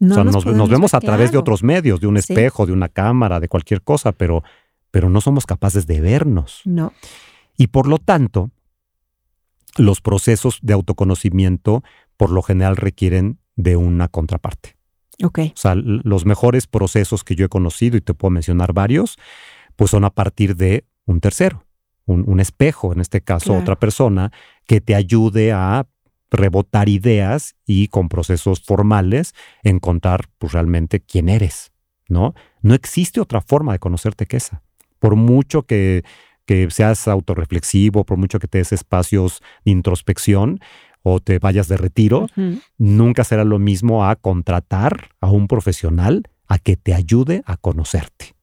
[0.00, 2.16] No o sea, nos nos, nos podemos vemos a través de otros medios, de un
[2.20, 2.32] Sí.
[2.32, 4.42] espejo, de una cámara, de cualquier cosa, pero,
[4.90, 6.62] pero no somos capaces de vernos.
[6.64, 6.92] No.
[7.56, 8.50] Y por lo tanto,
[9.76, 11.82] los procesos de autoconocimiento
[12.16, 14.76] por lo general requieren de una contraparte.
[15.22, 15.38] Ok.
[15.40, 19.18] O sea, los mejores procesos que yo he conocido, y te puedo mencionar varios,
[19.76, 21.64] pues son a partir de un tercero,
[22.06, 23.60] un, un espejo, en este caso Claro.
[23.60, 24.32] otra persona,
[24.66, 25.86] que te ayude a
[26.30, 31.72] rebotar ideas y con procesos formales encontrar pues, realmente quién eres,
[32.08, 32.34] ¿no?
[32.62, 34.62] No existe otra forma de conocerte que esa.
[34.98, 36.04] Por mucho que,
[36.46, 40.60] que seas autorreflexivo, por mucho que te des espacios de introspección
[41.02, 42.26] o te vayas de retiro,
[42.76, 48.34] nunca será lo mismo a contratar a un profesional a que te ayude a conocerte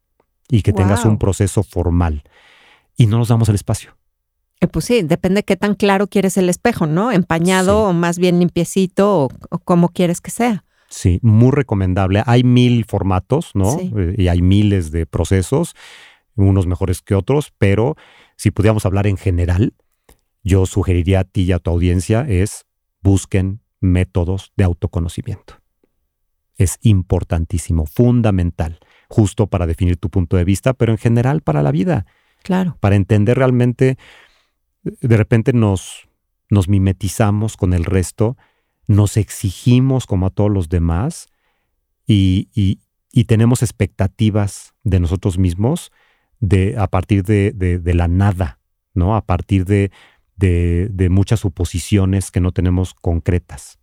[0.49, 2.23] y que tengas un proceso formal.
[2.95, 3.96] Y no nos damos el espacio.
[4.59, 7.11] Eh, pues sí, depende qué tan claro quieres el espejo, ¿no?
[7.11, 7.89] Empañado Sí.
[7.89, 10.63] o más bien limpiecito o, o cómo quieres que sea.
[10.89, 12.23] Sí, muy recomendable.
[12.25, 13.77] Hay mil formatos, ¿no?
[13.77, 13.91] Sí.
[13.95, 15.75] Eh, Y hay miles de procesos,
[16.35, 17.95] unos mejores que otros, pero
[18.35, 19.73] si pudiéramos hablar en general,
[20.43, 22.65] yo sugeriría a ti y a tu audiencia es
[23.01, 25.55] busquen métodos de autoconocimiento.
[26.57, 31.71] Es importantísimo, fundamental, justo para definir tu punto de vista, pero en general para la
[31.71, 32.05] vida,
[32.43, 32.77] Claro.
[32.79, 33.97] para entender realmente,
[35.01, 36.07] de repente nos,
[36.49, 38.37] nos mimetizamos con el resto,
[38.87, 41.27] nos exigimos como a todos los demás
[42.05, 42.79] y, y-
[43.11, 45.91] y tenemos expectativas de nosotros mismos
[46.39, 48.59] de, a partir de, de- de la nada,
[48.93, 49.15] ¿no?
[49.15, 49.91] A partir de,
[50.35, 53.79] de- muchas suposiciones que no tenemos concretas.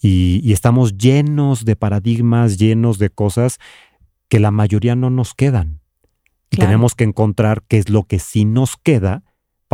[0.00, 3.58] Y, y estamos llenos de paradigmas, llenos de cosas
[4.28, 5.80] que la mayoría no nos quedan.
[6.50, 6.68] Y Claro.
[6.68, 9.22] tenemos que encontrar qué es lo que sí nos queda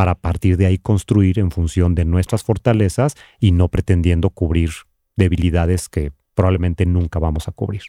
[0.01, 4.71] para a partir de ahí construir en función de nuestras fortalezas y no pretendiendo cubrir
[5.15, 7.83] debilidades que probablemente nunca vamos a cubrir.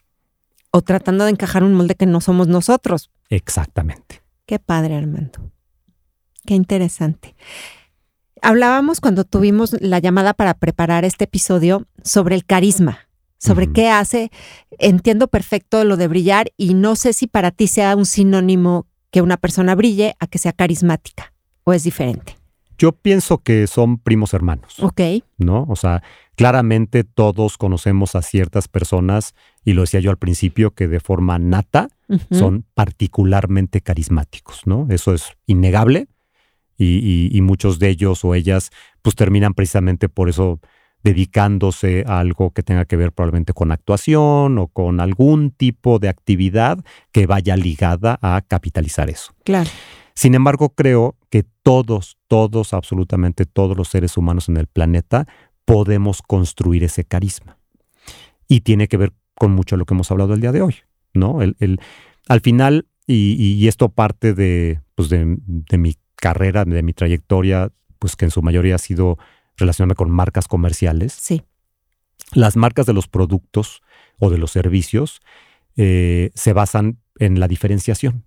[0.72, 3.12] O tratando de encajar un molde que no somos nosotros.
[3.30, 4.22] Exactamente.
[4.46, 5.54] Qué padre, Armando.
[6.46, 7.34] Qué interesante.
[8.42, 14.32] Hablábamos cuando tuvimos la llamada para preparar este episodio sobre el carisma, sobre qué hace.
[14.80, 19.22] Entiendo perfecto lo de brillar y no sé si para ti sea un sinónimo que
[19.22, 21.32] una persona brille a que sea carismática
[21.64, 22.38] o es diferente.
[22.78, 24.80] Yo pienso que son primos hermanos.
[24.80, 25.02] Ok,
[25.38, 25.66] ¿no?
[25.70, 26.02] O sea,
[26.36, 31.38] claramente todos conocemos a ciertas personas, y lo decía yo al principio, que de forma
[31.38, 31.90] nata
[32.32, 34.88] son particularmente carismáticos, ¿no?
[34.90, 36.08] Eso es innegable,
[36.78, 38.72] y, y- y muchos de ellos o ellas,
[39.04, 40.60] pues terminan precisamente por eso
[41.04, 46.10] dedicándose a algo que tenga que ver probablemente con actuación o con algún tipo de
[46.10, 49.34] actividad que vaya ligada a capitalizar eso.
[49.44, 49.70] claro.
[50.14, 55.28] Sin embargo, creo que todos, todos, absolutamente todos los seres humanos en el planeta
[55.66, 57.58] podemos construir ese carisma.
[58.48, 60.76] Y tiene que ver con mucho lo que hemos hablado el día de hoy,
[61.16, 61.42] ¿no?
[61.42, 61.80] El, el-
[62.28, 68.16] al final, y, esto parte de, pues de, de mi carrera, de mi trayectoria, pues
[68.16, 69.18] que en su mayoría ha sido
[69.58, 71.14] relacionarme con marcas comerciales.
[71.14, 71.42] Sí,
[72.34, 73.82] Las marcas de los productos
[74.20, 75.20] o de los servicios
[75.78, 78.24] eh, se basan en la diferenciación.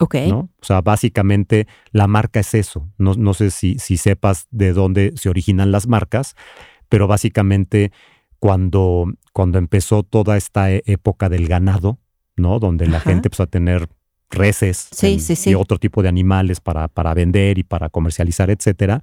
[0.00, 0.14] Ok.
[0.28, 0.38] ¿no?
[0.60, 2.88] O sea, básicamente la marca es eso.
[2.98, 6.34] No, no sé si, si sepas de dónde se originan las marcas,
[6.88, 7.92] pero básicamente
[8.38, 11.98] cuando, cuando empezó toda esta e- época del ganado,
[12.36, 12.58] ¿no?
[12.58, 13.10] Donde la Ajá.
[13.10, 13.88] gente empezó a tener
[14.28, 15.50] reses Sí, en- sí, sí.
[15.50, 19.02] y otro tipo de animales para, para vender y para comercializar, etcétera.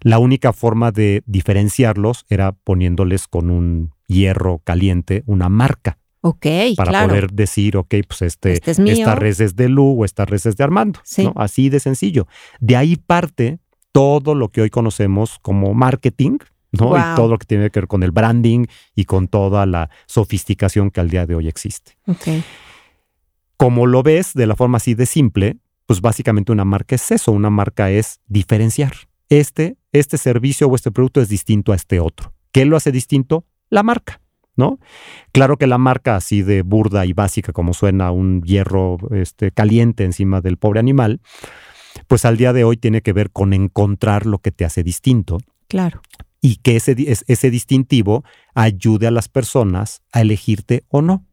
[0.00, 6.90] La única forma de diferenciarlos era poniéndoles con un hierro caliente una marca Ok, para
[6.90, 7.08] claro.
[7.08, 10.46] poder decir, ok, pues este, Este es esta res es de Lu o esta res
[10.46, 10.98] es de Armando.
[11.04, 11.24] Sí.
[11.24, 11.34] ¿no?
[11.36, 12.26] Así de sencillo.
[12.60, 13.58] De ahí parte
[13.92, 16.38] todo lo que hoy conocemos como marketing,
[16.72, 16.88] ¿no?
[16.88, 16.96] Wow.
[16.96, 20.90] Y todo lo que tiene que ver con el branding y con toda la sofisticación
[20.90, 21.98] que al día de hoy existe.
[22.06, 22.42] Ok,
[23.58, 27.32] Como lo ves de la forma así de simple, pues básicamente una marca es eso,
[27.32, 28.94] una marca es diferenciar.
[29.28, 32.32] Este, este servicio o este producto es distinto a este otro.
[32.50, 33.44] ¿Qué lo hace distinto?
[33.68, 34.22] La marca,
[34.56, 34.78] ¿no?
[35.32, 40.04] Claro que la marca así de burda y básica como suena un hierro este, caliente
[40.04, 41.20] encima del pobre animal,
[42.06, 45.38] pues al día de hoy tiene que ver con encontrar lo que te hace distinto
[45.68, 46.00] claro.
[46.40, 46.94] y que ese,
[47.26, 51.26] ese distintivo ayude a las personas a elegirte o no.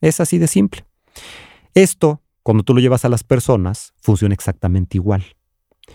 [0.00, 0.84] Es así de simple.
[1.74, 5.24] Esto, cuando tú lo llevas a las personas, funciona exactamente igual.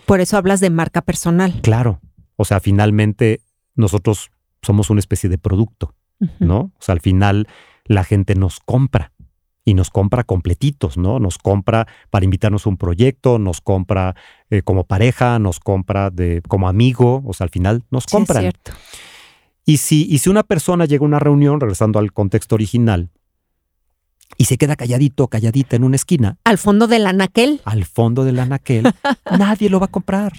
[0.06, 1.60] Por eso hablas de marca personal.
[1.62, 2.00] Claro.
[2.36, 3.42] O sea, finalmente
[3.74, 4.30] nosotros
[4.62, 5.94] somos una especie de producto,
[6.38, 6.58] ¿no?
[6.58, 7.46] O sea, al final
[7.84, 9.12] la gente nos compra
[9.64, 11.18] y nos compra completitos, ¿no?
[11.20, 14.14] Nos compra para invitarnos a un proyecto, nos compra
[14.50, 18.12] eh, como pareja, nos compra de, como amigo, o sea, al final nos Sí, es
[18.12, 18.42] compran.
[18.42, 18.72] cierto.
[19.66, 23.10] Y si, y si una persona llega a una reunión, regresando al contexto original,
[24.38, 27.60] y se queda calladito, calladita en una esquina, Al fondo del anaquel.
[27.64, 28.84] al fondo del anaquel,
[29.38, 30.32] nadie lo va a comprar.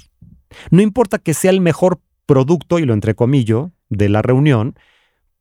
[0.72, 4.76] No importa que sea el mejor producto, y lo entrecomillo, de la reunión,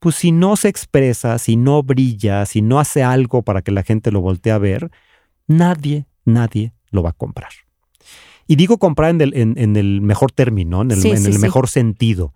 [0.00, 3.82] pues si no se expresa, si no brilla, si no hace algo para que la
[3.82, 4.90] gente lo voltee a ver,
[5.46, 7.50] nadie, nadie lo va a comprar.
[8.46, 11.26] Y digo comprar en el, en- en el mejor término, en el, Sí, en sí,
[11.26, 11.38] el sí.
[11.40, 12.34] mejor sentido.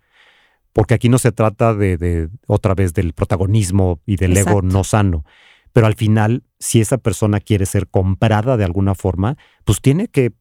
[0.72, 4.84] Porque aquí no se trata de, de, otra vez del protagonismo y del ego no
[4.84, 5.24] sano.
[5.72, 10.32] Pero al final, si esa persona quiere ser comprada de alguna forma, pues tiene que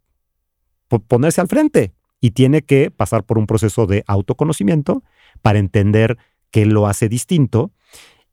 [0.88, 5.04] po- ponerse al frente y tiene que pasar por un proceso de autoconocimiento
[5.42, 6.18] para entender
[6.52, 7.72] qué lo hace distinto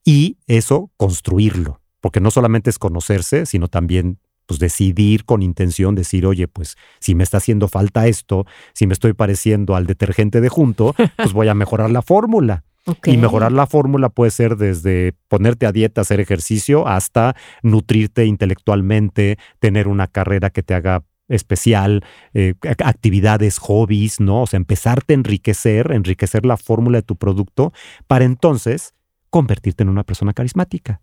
[0.03, 1.81] y eso construirlo.
[2.01, 7.13] Porque no solamente es conocerse, sino también pues decidir con intención, decir, oye, pues si
[7.13, 11.49] me está haciendo falta esto, si me estoy pareciendo al detergente de junto, pues voy
[11.49, 12.63] a mejorar la fórmula.
[13.05, 19.37] Y mejorar la fórmula puede ser desde ponerte a dieta, hacer ejercicio, hasta nutrirte intelectualmente,
[19.59, 24.41] tener una carrera que te haga especial, eh, ac- actividades, hobbies, ¿no?
[24.41, 27.71] O sea, empezarte a enriquecer, enriquecer la fórmula de tu producto
[28.07, 28.93] para entonces
[29.29, 31.01] convertirte en una persona carismática.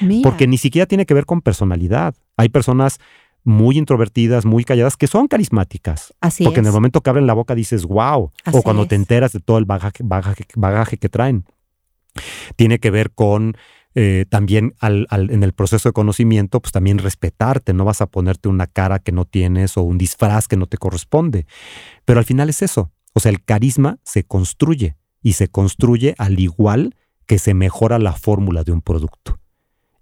[0.00, 0.28] Mira.
[0.28, 2.14] Porque ni siquiera tiene que ver con personalidad.
[2.36, 3.00] Hay personas
[3.42, 6.14] muy introvertidas, muy calladas, que son carismáticas.
[6.20, 8.32] Así Porque en el momento que abren la boca dices, wow.
[8.44, 11.44] Así o cuando te enteras de todo el bagaje, bagaje, bagaje que traen.
[12.56, 13.56] Tiene que ver con
[13.94, 17.72] eh, también al- al- en el proceso de conocimiento, pues también respetarte.
[17.74, 20.78] No vas a ponerte una cara que no tienes o un disfraz que no te
[20.78, 21.46] corresponde.
[22.04, 22.90] Pero al final es eso.
[23.12, 28.12] O sea, el carisma se construye y se construye al igual que se mejora la
[28.12, 29.38] fórmula de un producto.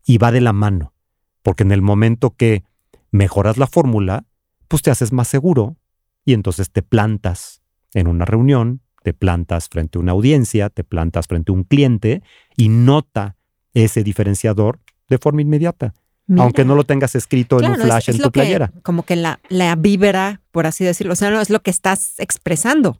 [0.04, 0.94] Y va de la mano.
[1.42, 2.64] Porque en el momento que
[3.10, 4.24] mejoras la fórmula,
[4.68, 5.76] pues te haces más seguro
[6.24, 7.62] y entonces te plantas
[7.94, 12.22] en una reunión, te plantas frente a una audiencia, te plantas frente a un cliente
[12.56, 13.36] y nota
[13.74, 15.94] ese diferenciador de forma inmediata.
[16.26, 16.44] Mira.
[16.44, 18.72] Aunque no lo tengas escrito en un flash es en lo tu que- playera.
[18.82, 21.12] como que la, la vibra, por así decirlo.
[21.14, 22.98] O sea, no es lo que estás expresando.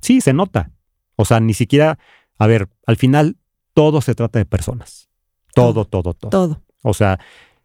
[0.00, 0.70] Sí, se nota.
[1.16, 1.98] O sea, ni siquiera,
[2.38, 3.36] a ver, al final
[3.72, 5.08] todo se trata de personas.
[5.54, 6.30] Todo, todo, todo.
[6.30, 6.62] Todo.
[6.82, 7.18] O sea,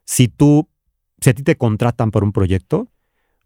[0.06, 0.68] si tú,
[1.20, 2.88] si a ti te contratan por un proyecto,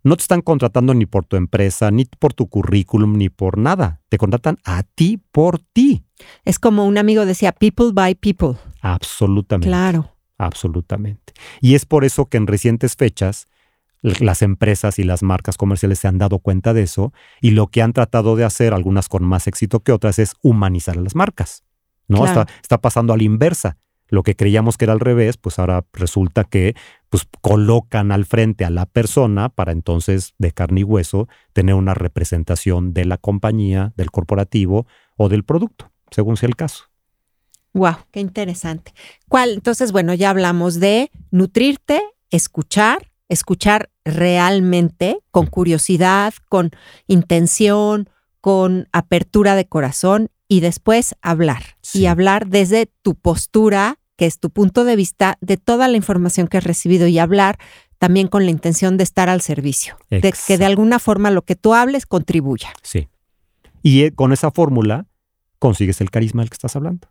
[0.03, 4.01] no te están contratando ni por tu empresa, ni por tu currículum, ni por nada.
[4.09, 6.03] Te contratan a ti por ti.
[6.43, 8.55] Es como un amigo decía, people by people.
[8.81, 9.67] Absolutamente.
[9.67, 10.09] Claro.
[10.37, 11.33] Absolutamente.
[11.61, 13.47] Y es por eso que en recientes fechas
[14.01, 17.81] las empresas y las marcas comerciales se han dado cuenta de eso y lo que
[17.81, 21.63] han tratado de hacer, algunas con más éxito que otras, es humanizar a las marcas.
[22.09, 22.17] ¿no?
[22.17, 22.41] Claro.
[22.41, 23.77] Está, está pasando a la inversa.
[24.13, 26.75] Lo que creíamos que era al revés, pues ahora resulta que
[27.09, 31.95] pues, colocan al frente a la persona para entonces, de carne y hueso, tener una
[31.95, 34.85] representación de la compañía, del corporativo
[35.17, 36.83] o del producto, según sea el caso.
[37.73, 38.93] Wow, qué interesante.
[39.29, 39.53] ¿Cuál?
[39.53, 41.99] Entonces, bueno, ya hablamos de nutrirte,
[42.29, 46.69] escuchar, escuchar realmente, con curiosidad, con
[47.07, 48.11] intención,
[48.41, 51.63] con apertura de corazón y después hablar.
[51.81, 52.01] Sí.
[52.01, 56.47] Y hablar desde tu postura, que es tu punto de vista de toda la información
[56.47, 57.57] que has recibido y hablar
[57.97, 61.55] también con la intención de estar al servicio, de que de alguna forma lo que
[61.55, 62.73] tú hables contribuya.
[62.81, 63.07] Sí.
[63.81, 65.07] Y eh, con esa fórmula
[65.57, 67.07] consigues el carisma del que estás hablando.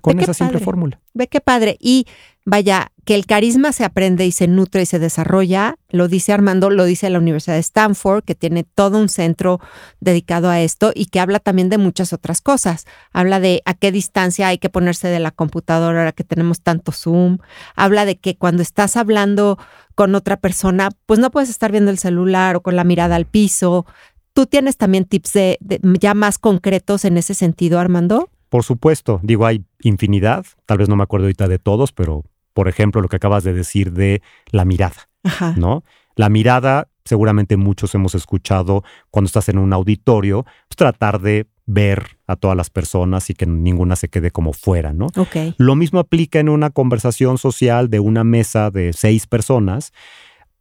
[0.00, 0.64] Con esa simple padre.
[0.64, 1.00] fórmula.
[1.12, 1.76] Ve qué padre.
[1.80, 2.06] Y
[2.46, 6.70] vaya, que el carisma se aprende y se nutre y se desarrolla, lo dice Armando,
[6.70, 9.60] lo dice la Universidad de Stanford, que tiene todo un centro
[10.00, 12.86] dedicado a esto y que habla también de muchas otras cosas.
[13.12, 16.92] Habla de a qué distancia hay que ponerse de la computadora ahora que tenemos tanto
[16.92, 17.38] Zoom.
[17.74, 19.58] Habla de que cuando estás hablando
[19.94, 23.26] con otra persona, pues no puedes estar viendo el celular o con la mirada al
[23.26, 23.84] piso.
[24.32, 28.30] ¿Tú tienes también tips de, de- ya más concretos en ese sentido, Armando?
[28.56, 30.46] Por supuesto, digo, hay infinidad.
[30.64, 33.52] Tal vez no me acuerdo ahorita de todos, pero por ejemplo, lo que acabas de
[33.52, 35.52] decir de la mirada, Ajá.
[35.58, 35.84] ¿no?
[36.14, 42.16] La mirada, seguramente muchos hemos escuchado cuando estás en un auditorio, pues tratar de ver
[42.26, 45.08] a todas las personas y que ninguna se quede como fuera, ¿no?
[45.18, 45.36] Ok.
[45.58, 49.92] Lo mismo aplica en una conversación social de una mesa de seis personas.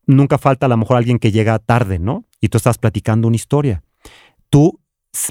[0.05, 2.25] Nunca falta a lo mejor alguien que llega tarde, ¿no?
[2.41, 3.83] Y tú estás platicando una historia.
[4.49, 4.81] Tú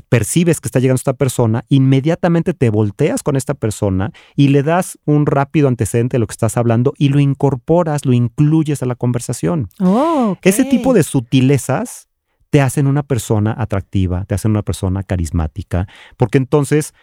[0.08, 4.98] percibes que está llegando esta persona, inmediatamente te volteas con esta persona y le das
[5.04, 8.94] un rápido antecedente de lo que estás hablando y lo incorporas, lo incluyes a la
[8.94, 9.68] conversación.
[9.80, 10.36] Oh.
[10.42, 12.08] Ese tipo de sutilezas
[12.50, 16.94] te hacen una persona atractiva, te hacen una persona carismática, porque entonces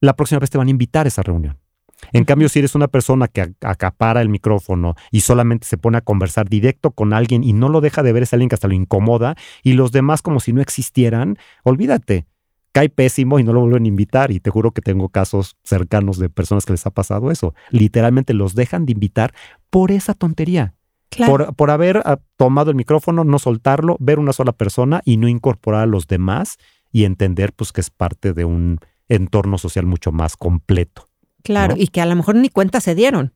[0.00, 1.59] la próxima vez te van a invitar a esa reunión.
[2.12, 5.98] En cambio, si eres una persona que ac- acapara el micrófono y solamente se pone
[5.98, 8.68] a conversar directo con alguien y no lo deja de ver, es alguien que hasta
[8.68, 12.26] lo incomoda y los demás como si no existieran, olvídate.
[12.72, 14.30] Cae pésimo y no lo vuelven a invitar.
[14.30, 17.52] Y te juro que tengo casos cercanos de personas que les ha pasado eso.
[17.70, 19.34] Literalmente los dejan de invitar
[19.70, 20.74] por esa tontería.
[21.08, 21.32] Claro.
[21.32, 25.26] Por, por haber ah, tomado el micrófono, no soltarlo, ver una sola persona y no
[25.26, 26.58] incorporar a los demás
[26.92, 28.78] y entender pues que es parte de un
[29.08, 31.09] entorno social mucho más completo.
[31.42, 31.82] Claro, ¿no?
[31.82, 33.34] y que a lo mejor ni cuenta se dieron.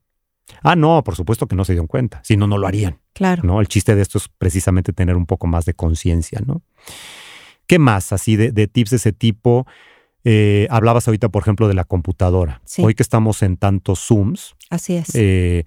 [0.63, 3.43] Ah, no, por supuesto que no se dieron cuenta, si no, no lo harían, Claro.
[3.45, 3.61] ¿no?
[3.61, 6.63] El chiste de esto es precisamente tener un poco más de conciencia, ¿no?
[7.67, 9.67] ¿Qué más así de, de tips de ese tipo?
[10.23, 12.61] Eh, hablabas ahorita, por ejemplo, de la computadora.
[12.65, 12.83] Sí.
[12.85, 15.15] Hoy que estamos en tantos Zooms, Así es.
[15.15, 15.65] eh,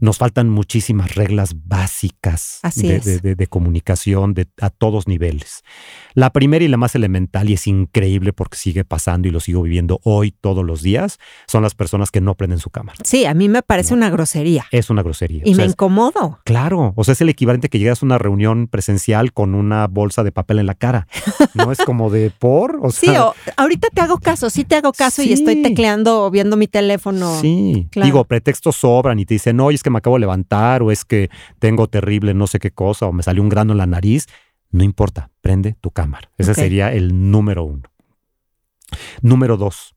[0.00, 5.62] nos faltan muchísimas reglas básicas de, de- de- de comunicación de, a todos niveles.
[6.14, 9.62] La primera y la más elemental, y es increíble porque sigue pasando y lo sigo
[9.62, 12.98] viviendo hoy todos los días, son las personas que no prenden su cámara.
[13.04, 13.98] Sí, a mí me parece No.
[13.98, 14.66] una grosería.
[14.70, 15.42] Es una grosería.
[15.44, 16.38] Y O sea, me es- incomodo.
[16.44, 20.24] Claro, o sea, es el equivalente que llegas a una reunión presencial con una bolsa
[20.24, 21.06] de papel en la cara.
[21.54, 24.76] No es como de por, o Sí, sea, o, ahorita te hago caso, sí te
[24.76, 25.32] hago caso y Sí.
[25.34, 27.38] estoy tecleando o viendo mi teléfono.
[27.40, 28.06] Sí, Claro.
[28.06, 31.04] digo, pretextos sobran y te dicen, no, es que me acabo de levantar o es
[31.04, 31.28] que
[31.58, 34.26] tengo terrible no sé qué cosa o me salió un grano en la nariz.
[34.70, 36.30] No importa, prende tu cámara.
[36.38, 37.82] Ese sería el número uno.
[39.22, 39.94] Número dos,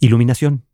[0.00, 0.64] iluminación.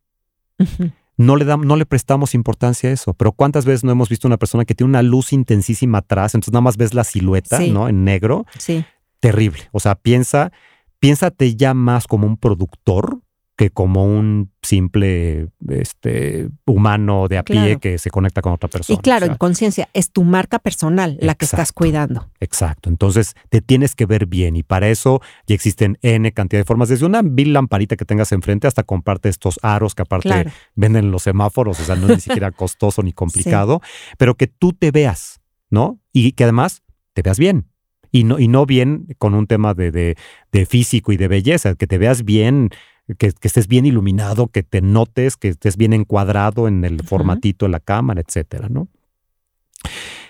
[1.16, 4.28] No le, dam- no le prestamos importancia a eso, pero ¿cuántas veces no hemos visto
[4.28, 7.70] una persona que tiene una luz intensísima atrás, entonces nada más ves la silueta, Sí.
[7.72, 7.88] ¿no?
[7.88, 8.84] En negro, Sí,
[9.20, 9.68] terrible.
[9.72, 10.52] O sea, piensa,
[11.00, 13.20] piénsate ya más como un productor
[13.58, 18.96] que como un simple este, humano de a pie que se conecta con otra persona.
[18.96, 22.30] y claro, O sea, en conciencia, es tu marca personal la que estás cuidando.
[22.38, 22.88] exacto.
[22.88, 26.88] Entonces te tienes que ver bien y para eso ya existen N cantidad de formas,
[26.88, 30.50] desde una vil lamparita que tengas enfrente hasta comparte estos aros que aparte Claro.
[30.76, 33.80] venden en los semáforos, o sea, no es ni siquiera costoso ni complicado,
[34.18, 35.98] pero que tú te veas, ¿no?
[36.12, 37.66] Y que además te veas bien.
[38.12, 40.16] Y no, y no bien con un tema de, de-
[40.52, 42.70] de físico y de belleza, que te veas bien
[43.16, 47.70] que, estés bien iluminado, que te notes, que estés bien encuadrado en el formatito de
[47.72, 48.88] la cámara, etcétera, ¿no?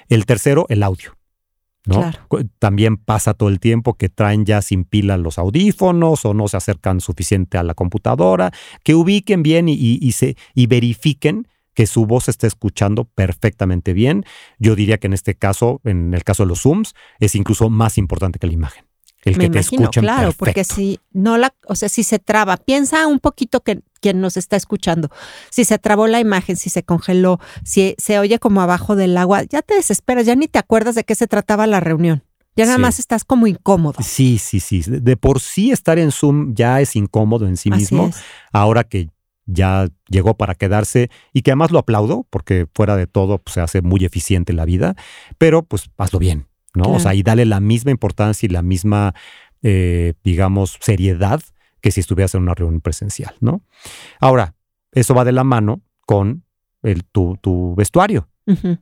[0.08, 1.14] El tercero, el audio.
[2.58, 6.58] También pasa todo el tiempo que traen ya sin pila los audífonos o no se
[6.58, 8.52] acercan suficiente a la computadora,
[8.84, 14.24] que ubiquen bien y, se, y verifiquen que su voz esté escuchando perfectamente bien.
[14.58, 17.96] Yo diría que en este caso, en el caso de los Zooms, es incluso más
[17.98, 18.87] importante que la imagen.
[19.24, 22.56] El Me te imagino, escuchen claro, porque si no la, o sea, si se traba,
[22.56, 25.10] piensa un poquito que quien nos está escuchando,
[25.50, 29.42] si se trabó la imagen, si se congeló, si se oye como abajo del agua,
[29.42, 32.22] ya te desesperas, ya ni te acuerdas de qué se trataba la reunión.
[32.58, 33.98] Ya nada más estás como incómodo.
[34.02, 34.82] Sí, sí, sí.
[34.84, 38.10] De por sí estar en Zoom ya es incómodo en sí mismo.
[38.50, 39.10] Ahora que
[39.46, 43.60] ya llegó para quedarse y que además lo aplaudo porque fuera de todo pues, se
[43.60, 44.96] hace muy eficiente la vida,
[45.38, 46.92] pero pues hazlo bien, ¿no?
[46.92, 49.14] O sea, y dale la misma importancia y la misma,
[49.62, 51.40] eh, digamos, seriedad
[51.80, 53.62] que si estuvieras en una reunión presencial, ¿no?
[54.20, 54.54] Ahora,
[54.92, 56.44] eso va de la mano con
[56.82, 58.28] el, tu, tu vestuario.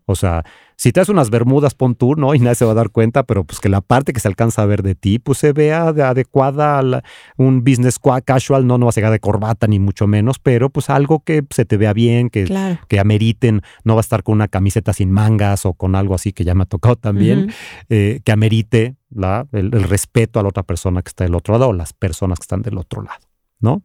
[0.05, 0.45] O sea,
[0.77, 2.35] si te haces unas bermudas, pon tú, ¿no?
[2.35, 4.63] Y nadie se va a dar cuenta, pero pues que la parte que se alcanza
[4.63, 7.03] a ver de ti, pues se vea adecuada a
[7.37, 10.91] un business casual, no, no vas a llegar de corbata ni mucho menos, pero pues
[10.91, 12.45] algo que se te vea bien, que,
[12.89, 16.33] que ameriten, no va a estar con una camiseta sin mangas o con algo así
[16.33, 17.53] que ya me ha tocado también,
[17.89, 21.69] eh, que amerite la, el respeto a la otra persona que está del otro lado
[21.69, 23.26] o las personas que están del otro lado.
[23.61, 23.83] ¿No?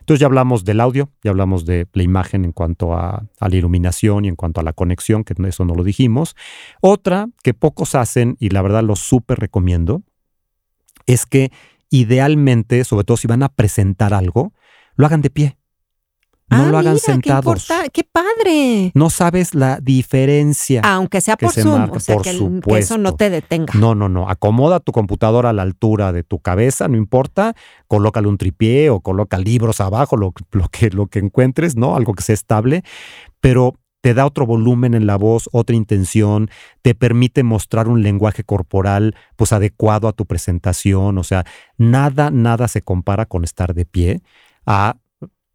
[0.00, 4.24] Entonces ya hablamos del audio, ya hablamos de la imagen en cuanto a, la iluminación
[4.24, 6.36] y en cuanto a la conexión, que eso no lo dijimos.
[6.80, 10.02] Otra que pocos hacen y la verdad lo súper recomiendo,
[11.06, 11.50] es que
[11.90, 14.52] idealmente, sobre todo si van a presentar algo,
[14.96, 15.59] lo hagan de pie.
[16.50, 17.68] No ah, lo hagan sentados.
[17.68, 18.90] Qué, qué, padre!
[18.94, 20.82] No sabes la diferencia.
[20.84, 22.30] Aunque sea por Zoom, o sea, que,
[22.76, 23.72] eso no te detenga.
[23.74, 24.28] No, no, no.
[24.28, 27.54] Acomoda tu computadora a la altura de tu cabeza, no importa.
[27.86, 31.94] Colócale un tripié o coloca libros abajo, lo, lo, que, lo que encuentres, ¿no?
[31.94, 32.82] Algo que sea estable.
[33.40, 36.50] Pero te da otro volumen en la voz, otra intención,
[36.82, 41.44] te permite mostrar un lenguaje corporal pues adecuado a tu presentación, o sea,
[41.76, 44.22] nada, nada se compara con estar de pie
[44.66, 44.96] a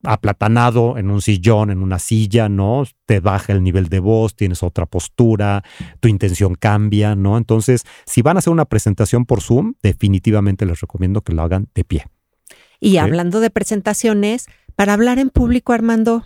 [0.04, 2.84] aplatanado en un sillón, en una silla, ¿no?
[3.06, 5.64] Te baja el nivel de voz, tienes otra postura,
[6.00, 7.38] tu intención cambia, ¿no?
[7.38, 11.68] Entonces, si van a hacer una presentación por Zoom, definitivamente les recomiendo que lo hagan
[11.74, 12.06] de pie.
[12.80, 16.26] Y hablando de presentaciones, para hablar en público, Armando.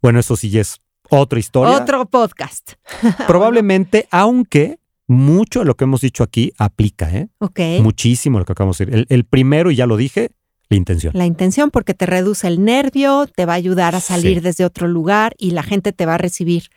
[0.00, 0.80] Bueno, eso sí es
[1.10, 1.76] otra historia.
[1.76, 2.72] Otro podcast.
[3.26, 7.28] Probablemente, aunque mucho de lo que hemos dicho aquí aplica, ¿eh?
[7.38, 7.60] Ok.
[7.80, 9.06] Muchísimo lo que acabamos de decir.
[9.08, 10.30] el primero, y ya lo dije,
[10.70, 11.12] la intención.
[11.16, 14.86] La intención porque te reduce el nervio, te va a ayudar a salir desde otro
[14.86, 16.70] lugar y la gente te va a recibir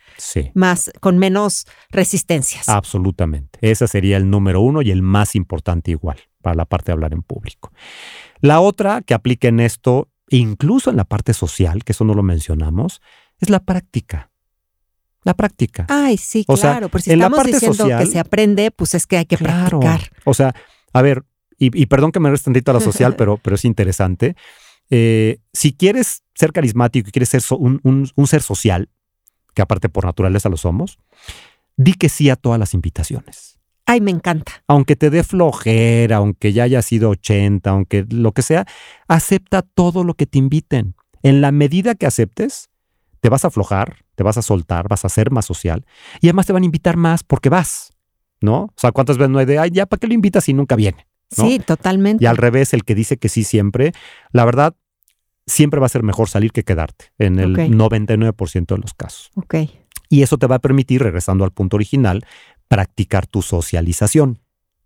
[0.54, 2.70] más, con menos resistencias.
[2.70, 3.60] Absolutamente.
[3.62, 7.14] Ese sería el número uno y el más importante igual para la parte de hablar
[7.14, 7.72] en público.
[8.39, 12.24] La otra que aplica en esto, incluso en la parte social, que eso no lo
[12.24, 13.02] mencionamos,
[13.39, 14.32] es la práctica.
[15.24, 15.86] La práctica.
[15.89, 16.89] Ay, sí, claro.
[16.89, 20.12] Por si estamos diciendo que se aprende, pues es que hay que practicar.
[20.24, 20.56] O sea,
[20.94, 21.26] a ver,
[21.64, 24.36] y, perdón que me reste tantito a la social, pero, pero es interesante.
[24.89, 28.89] Eh, si quieres ser carismático y quieres ser un, ser social,
[29.53, 30.97] que aparte por naturaleza lo somos,
[31.78, 33.59] di que sí a todas las invitaciones.
[33.86, 34.64] Ay, me encanta.
[34.68, 38.66] Aunque te dé flojera, aunque ya haya sido 80, aunque lo que sea,
[39.07, 40.95] acepta todo lo que te inviten.
[41.24, 42.70] En la medida que aceptes,
[43.20, 45.86] te vas a aflojar, te vas a soltar, vas a ser más social
[46.22, 47.91] y además te van a invitar más porque vas,
[48.41, 48.64] ¿no?
[48.64, 50.76] O sea, ¿cuántas veces no hay de, ay, ya, ¿para qué lo invitas si nunca
[50.76, 51.07] viene?
[51.32, 52.24] Sí, totalmente.
[52.24, 53.94] Y al revés, el que dice que sí siempre,
[54.32, 54.76] la verdad,
[55.48, 59.32] siempre va a ser mejor salir que quedarte en el 99% de los casos.
[59.36, 59.56] Ok.
[60.10, 62.26] Y eso te va a permitir, regresando al punto original,
[62.68, 64.40] practicar tu socialización.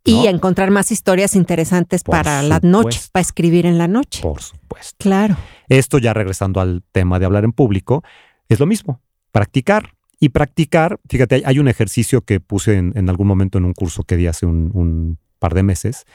[0.08, 4.22] Y encontrar más historias interesantes para la noche, para escribir en la noche.
[4.22, 4.96] Por supuesto.
[5.00, 5.36] Claro.
[5.68, 8.04] Esto ya regresando al tema de hablar en público,
[8.48, 9.94] es lo mismo, practicar.
[10.20, 14.16] Y practicar, fíjate, hay un ejercicio que puse en, algún momento en un curso que
[14.16, 16.06] di hace un par de meses,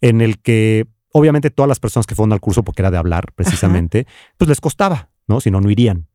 [0.00, 3.32] en el que obviamente todas las personas que fueron al curso, porque era de hablar
[3.34, 4.06] precisamente,
[4.36, 5.40] pues les costaba, ¿no?
[5.40, 6.06] Si no, no irían.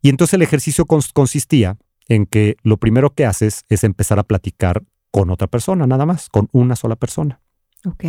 [0.00, 1.76] Y entonces el ejercicio consistía
[2.08, 6.28] en que lo primero que haces es empezar a platicar con otra persona, nada más,
[6.28, 7.40] con una sola persona.
[7.84, 8.04] Ok.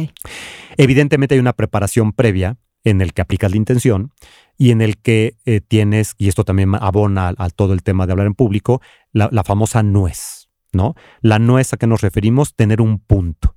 [0.77, 4.11] Evidentemente hay una preparación previa en el que aplicas la intención
[4.59, 8.11] y en el que eh, tienes, y esto también abona a, todo el tema de
[8.11, 8.81] hablar en público,
[9.11, 10.36] la, la famosa nuez.
[10.73, 10.95] ¿No?
[11.21, 13.55] La no es a qué nos referimos, tener un punto.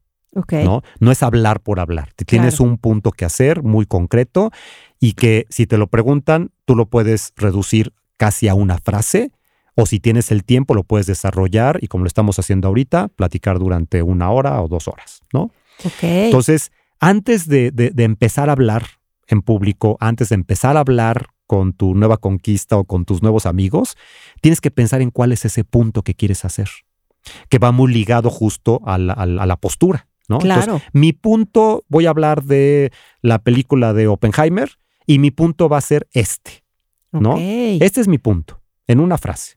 [0.53, 0.83] ¿no?
[1.01, 2.13] no es hablar por hablar.
[2.15, 4.53] Tienes un punto que hacer muy concreto
[5.01, 9.33] y que si te lo preguntan, tú lo puedes reducir casi a una frase
[9.75, 13.59] o si tienes el tiempo lo puedes desarrollar y como lo estamos haciendo ahorita, platicar
[13.59, 15.51] durante una hora o dos horas, ¿no?
[15.83, 16.27] Okay.
[16.27, 18.85] Entonces, antes de, de, de empezar a hablar
[19.27, 23.47] en público, antes de empezar a hablar con tu nueva conquista o con tus nuevos
[23.47, 23.97] amigos,
[24.41, 26.69] tienes que pensar en cuál es ese punto que quieres hacer,
[27.49, 30.07] que va muy ligado justo a la, a la postura.
[30.29, 30.39] ¿no?
[30.39, 30.63] Claro.
[30.63, 35.79] Entonces, mi punto, voy a hablar de la película de Oppenheimer y mi punto va
[35.79, 36.63] a ser este.
[37.13, 37.33] ¿no?
[37.33, 37.41] Ok.
[37.81, 39.57] Este es mi punto, en una frase.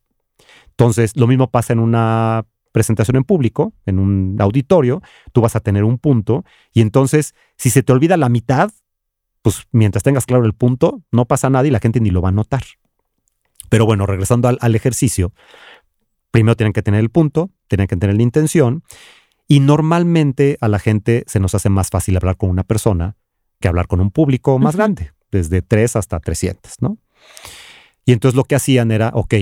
[0.69, 5.59] Entonces, lo mismo pasa en una presentación en público, en un auditorio, tú vas a
[5.59, 6.43] tener un punto
[6.73, 8.71] y entonces, si se te olvida la mitad,
[9.43, 12.29] pues mientras tengas claro el punto, no pasa nada y la gente ni lo va
[12.29, 12.63] a notar.
[13.69, 15.33] Pero bueno, regresando al, al ejercicio,
[16.33, 18.83] primero tienen que tener el punto, tienen que tener la intención
[19.47, 23.15] y normalmente a la gente se nos hace más fácil hablar con una persona
[23.59, 26.97] que hablar con un público más grande, desde 3 hasta 300, ¿no?
[28.03, 29.35] Y entonces lo que hacían era, ok,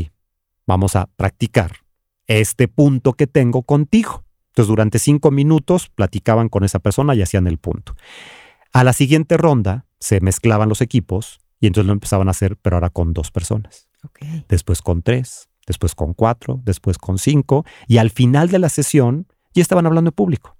[0.67, 1.77] vamos a practicar
[2.27, 4.25] este punto que tengo contigo.
[4.49, 7.95] Entonces durante cinco minutos platicaban con esa persona y hacían el punto.
[8.73, 12.75] A la siguiente ronda se mezclaban los equipos y entonces lo empezaban a hacer, pero
[12.75, 14.19] ahora con dos personas Ok.
[14.49, 19.28] después con tres, después con cuatro, después con cinco, y al final de la sesión
[19.53, 20.57] ya estaban hablando en público.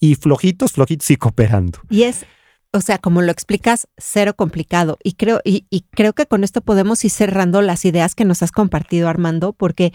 [0.00, 1.80] Y flojitos, flojitos y cooperando.
[1.90, 2.24] Y es,
[2.72, 4.98] o sea, como lo explicas, cero complicado.
[5.02, 8.42] Y creo, y, y creo que con esto podemos ir cerrando las ideas que nos
[8.42, 9.92] has compartido, Armando, porque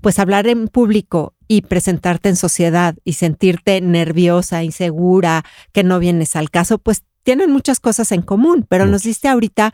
[0.00, 6.34] pues hablar en público y presentarte en sociedad y sentirte nerviosa, insegura, que no vienes
[6.36, 9.72] al caso, pues tienen muchas cosas en común, pero nos diste ahorita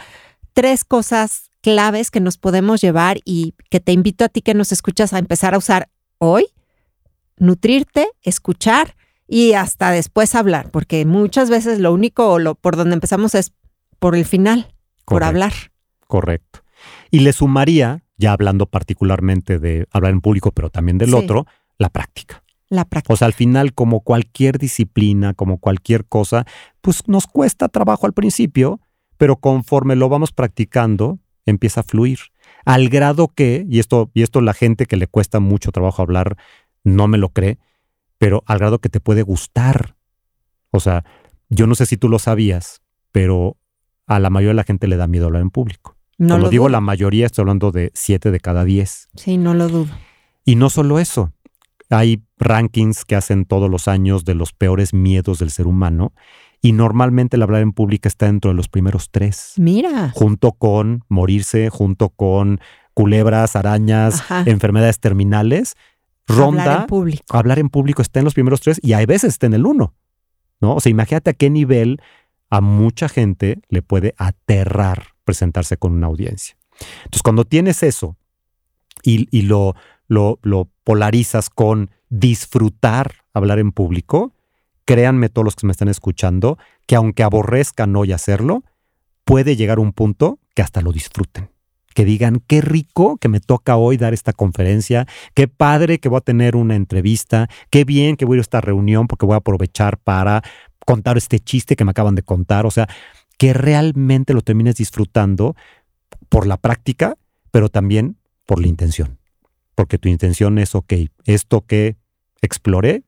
[0.52, 4.72] tres cosas claves que nos podemos llevar y que te invito a ti que nos
[4.72, 5.88] escuchas a empezar a usar
[6.18, 6.46] hoy,
[7.36, 8.96] nutrirte, escuchar
[9.26, 13.52] y hasta después hablar, porque muchas veces lo único o lo por donde empezamos es
[13.98, 15.52] por el final, por hablar.
[16.06, 16.60] Correcto.
[17.10, 21.16] Y le sumaría, ya hablando particularmente de hablar en público, pero también del Sí.
[21.16, 21.46] otro,
[21.76, 22.42] la práctica.
[22.70, 23.14] La práctica.
[23.14, 26.46] O sea, al final, como cualquier disciplina, como cualquier cosa,
[26.80, 28.80] pues nos cuesta trabajo al principio,
[29.16, 31.18] pero conforme lo vamos practicando,
[31.48, 32.18] empieza a fluir.
[32.64, 36.36] Al grado que, y esto, y esto la gente que le cuesta mucho trabajo hablar
[36.84, 37.58] no me lo cree,
[38.18, 39.96] pero al grado que te puede gustar.
[40.70, 41.04] O sea,
[41.48, 42.82] yo no sé si tú lo sabías,
[43.12, 43.56] pero
[44.06, 45.96] a la mayoría de la gente le da miedo hablar en público.
[46.18, 46.72] no Cuando lo digo dudo.
[46.72, 49.08] la mayoría, estoy hablando de siete de cada diez.
[49.16, 49.92] Sí, no lo dudo.
[50.44, 51.32] Y no solo eso,
[51.90, 56.12] hay rankings que hacen todos los años de los peores miedos del ser humano
[56.60, 60.10] y normalmente el hablar en público está dentro de los primeros tres, Mira.
[60.14, 62.60] junto con morirse, junto con
[62.94, 64.42] culebras, arañas, Ajá.
[64.46, 65.74] enfermedades terminales.
[66.26, 67.24] Ronda, Hablar en público.
[67.36, 69.94] hablar en público está en los primeros tres y hay veces está en el uno.
[70.60, 70.74] ¿no?
[70.74, 72.00] O sea, imagínate a qué nivel
[72.50, 76.56] a mucha gente le puede aterrar presentarse con una audiencia.
[77.04, 78.16] Entonces, cuando tienes eso
[79.02, 79.74] y, y lo,
[80.08, 84.32] lo, lo polarizas con disfrutar hablar en público,
[84.88, 88.64] créanme todos los que me están escuchando, que aunque aborrezcan hoy hacerlo,
[89.26, 91.50] puede llegar un punto que hasta lo disfruten.
[91.92, 96.16] Que digan, qué rico que me toca hoy dar esta conferencia, qué padre que voy
[96.16, 99.34] a tener una entrevista, qué bien que voy a ir a esta reunión porque voy
[99.34, 100.42] a aprovechar para
[100.86, 102.64] contar este chiste que me acaban de contar.
[102.64, 102.88] O sea,
[103.36, 105.54] que realmente lo termines disfrutando
[106.30, 107.18] por la práctica,
[107.50, 108.16] pero también
[108.46, 109.18] por la intención.
[109.74, 110.94] Porque tu intención es, ok,
[111.26, 111.98] esto que
[112.40, 113.04] exploré,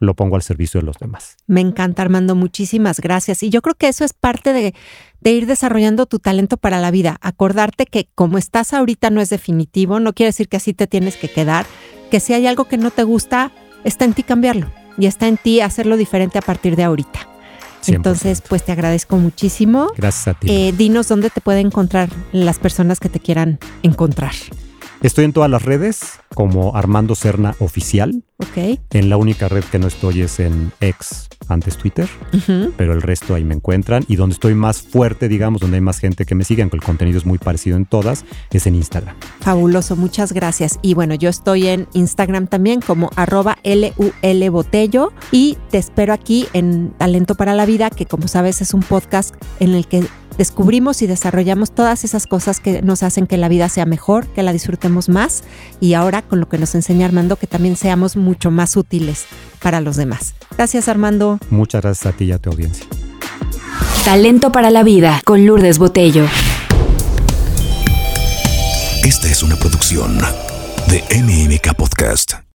[0.00, 1.36] lo pongo al servicio de los demás.
[1.46, 2.34] Me encanta, Armando.
[2.34, 3.42] Muchísimas gracias.
[3.42, 4.74] Y yo creo que eso es parte de,
[5.20, 7.16] de, ir desarrollando tu talento para la vida.
[7.20, 11.16] Acordarte que como estás ahorita no es definitivo, no quiere decir que así te tienes
[11.16, 11.66] que quedar,
[12.10, 13.50] que si hay algo que no te gusta,
[13.84, 17.20] está en ti cambiarlo y está en ti hacerlo diferente a partir de ahorita.
[17.84, 17.94] 100%.
[17.94, 19.88] Entonces, pues te agradezco muchísimo.
[19.96, 20.48] Gracias a ti.
[20.50, 24.32] Eh, dinos dónde te pueden encontrar las personas que te quieran encontrar.
[25.00, 28.24] Estoy en todas las redes como Armando Serna Oficial.
[28.38, 28.80] Ok.
[28.90, 32.72] En la única red que no estoy es en X, antes Twitter, Uh -huh.
[32.76, 34.04] pero el resto ahí me encuentran.
[34.08, 36.82] Y donde estoy más fuerte, digamos, donde hay más gente que me sigue, aunque el
[36.82, 39.14] contenido es muy parecido en todas, es en Instagram.
[39.40, 40.78] Fabuloso, muchas gracias.
[40.82, 46.46] Y bueno, yo estoy en Instagram también como arroba LUL Botello y te espero aquí
[46.54, 50.04] en Talento para la Vida, que como sabes es un podcast en el que
[50.38, 54.42] descubrimos y desarrollamos todas esas cosas que nos hacen que la vida sea mejor, que
[54.42, 55.42] la disfrutemos más
[55.80, 59.26] y ahora con lo que nos enseña Armando, que también seamos mucho más útiles
[59.60, 60.34] para los demás.
[60.56, 61.38] Gracias Armando.
[61.50, 62.86] Muchas gracias a ti y a tu audiencia.
[64.04, 66.24] Talento para la vida con Lourdes Botello.
[69.04, 70.18] Esta es una producción
[70.88, 72.47] de MMK Podcast.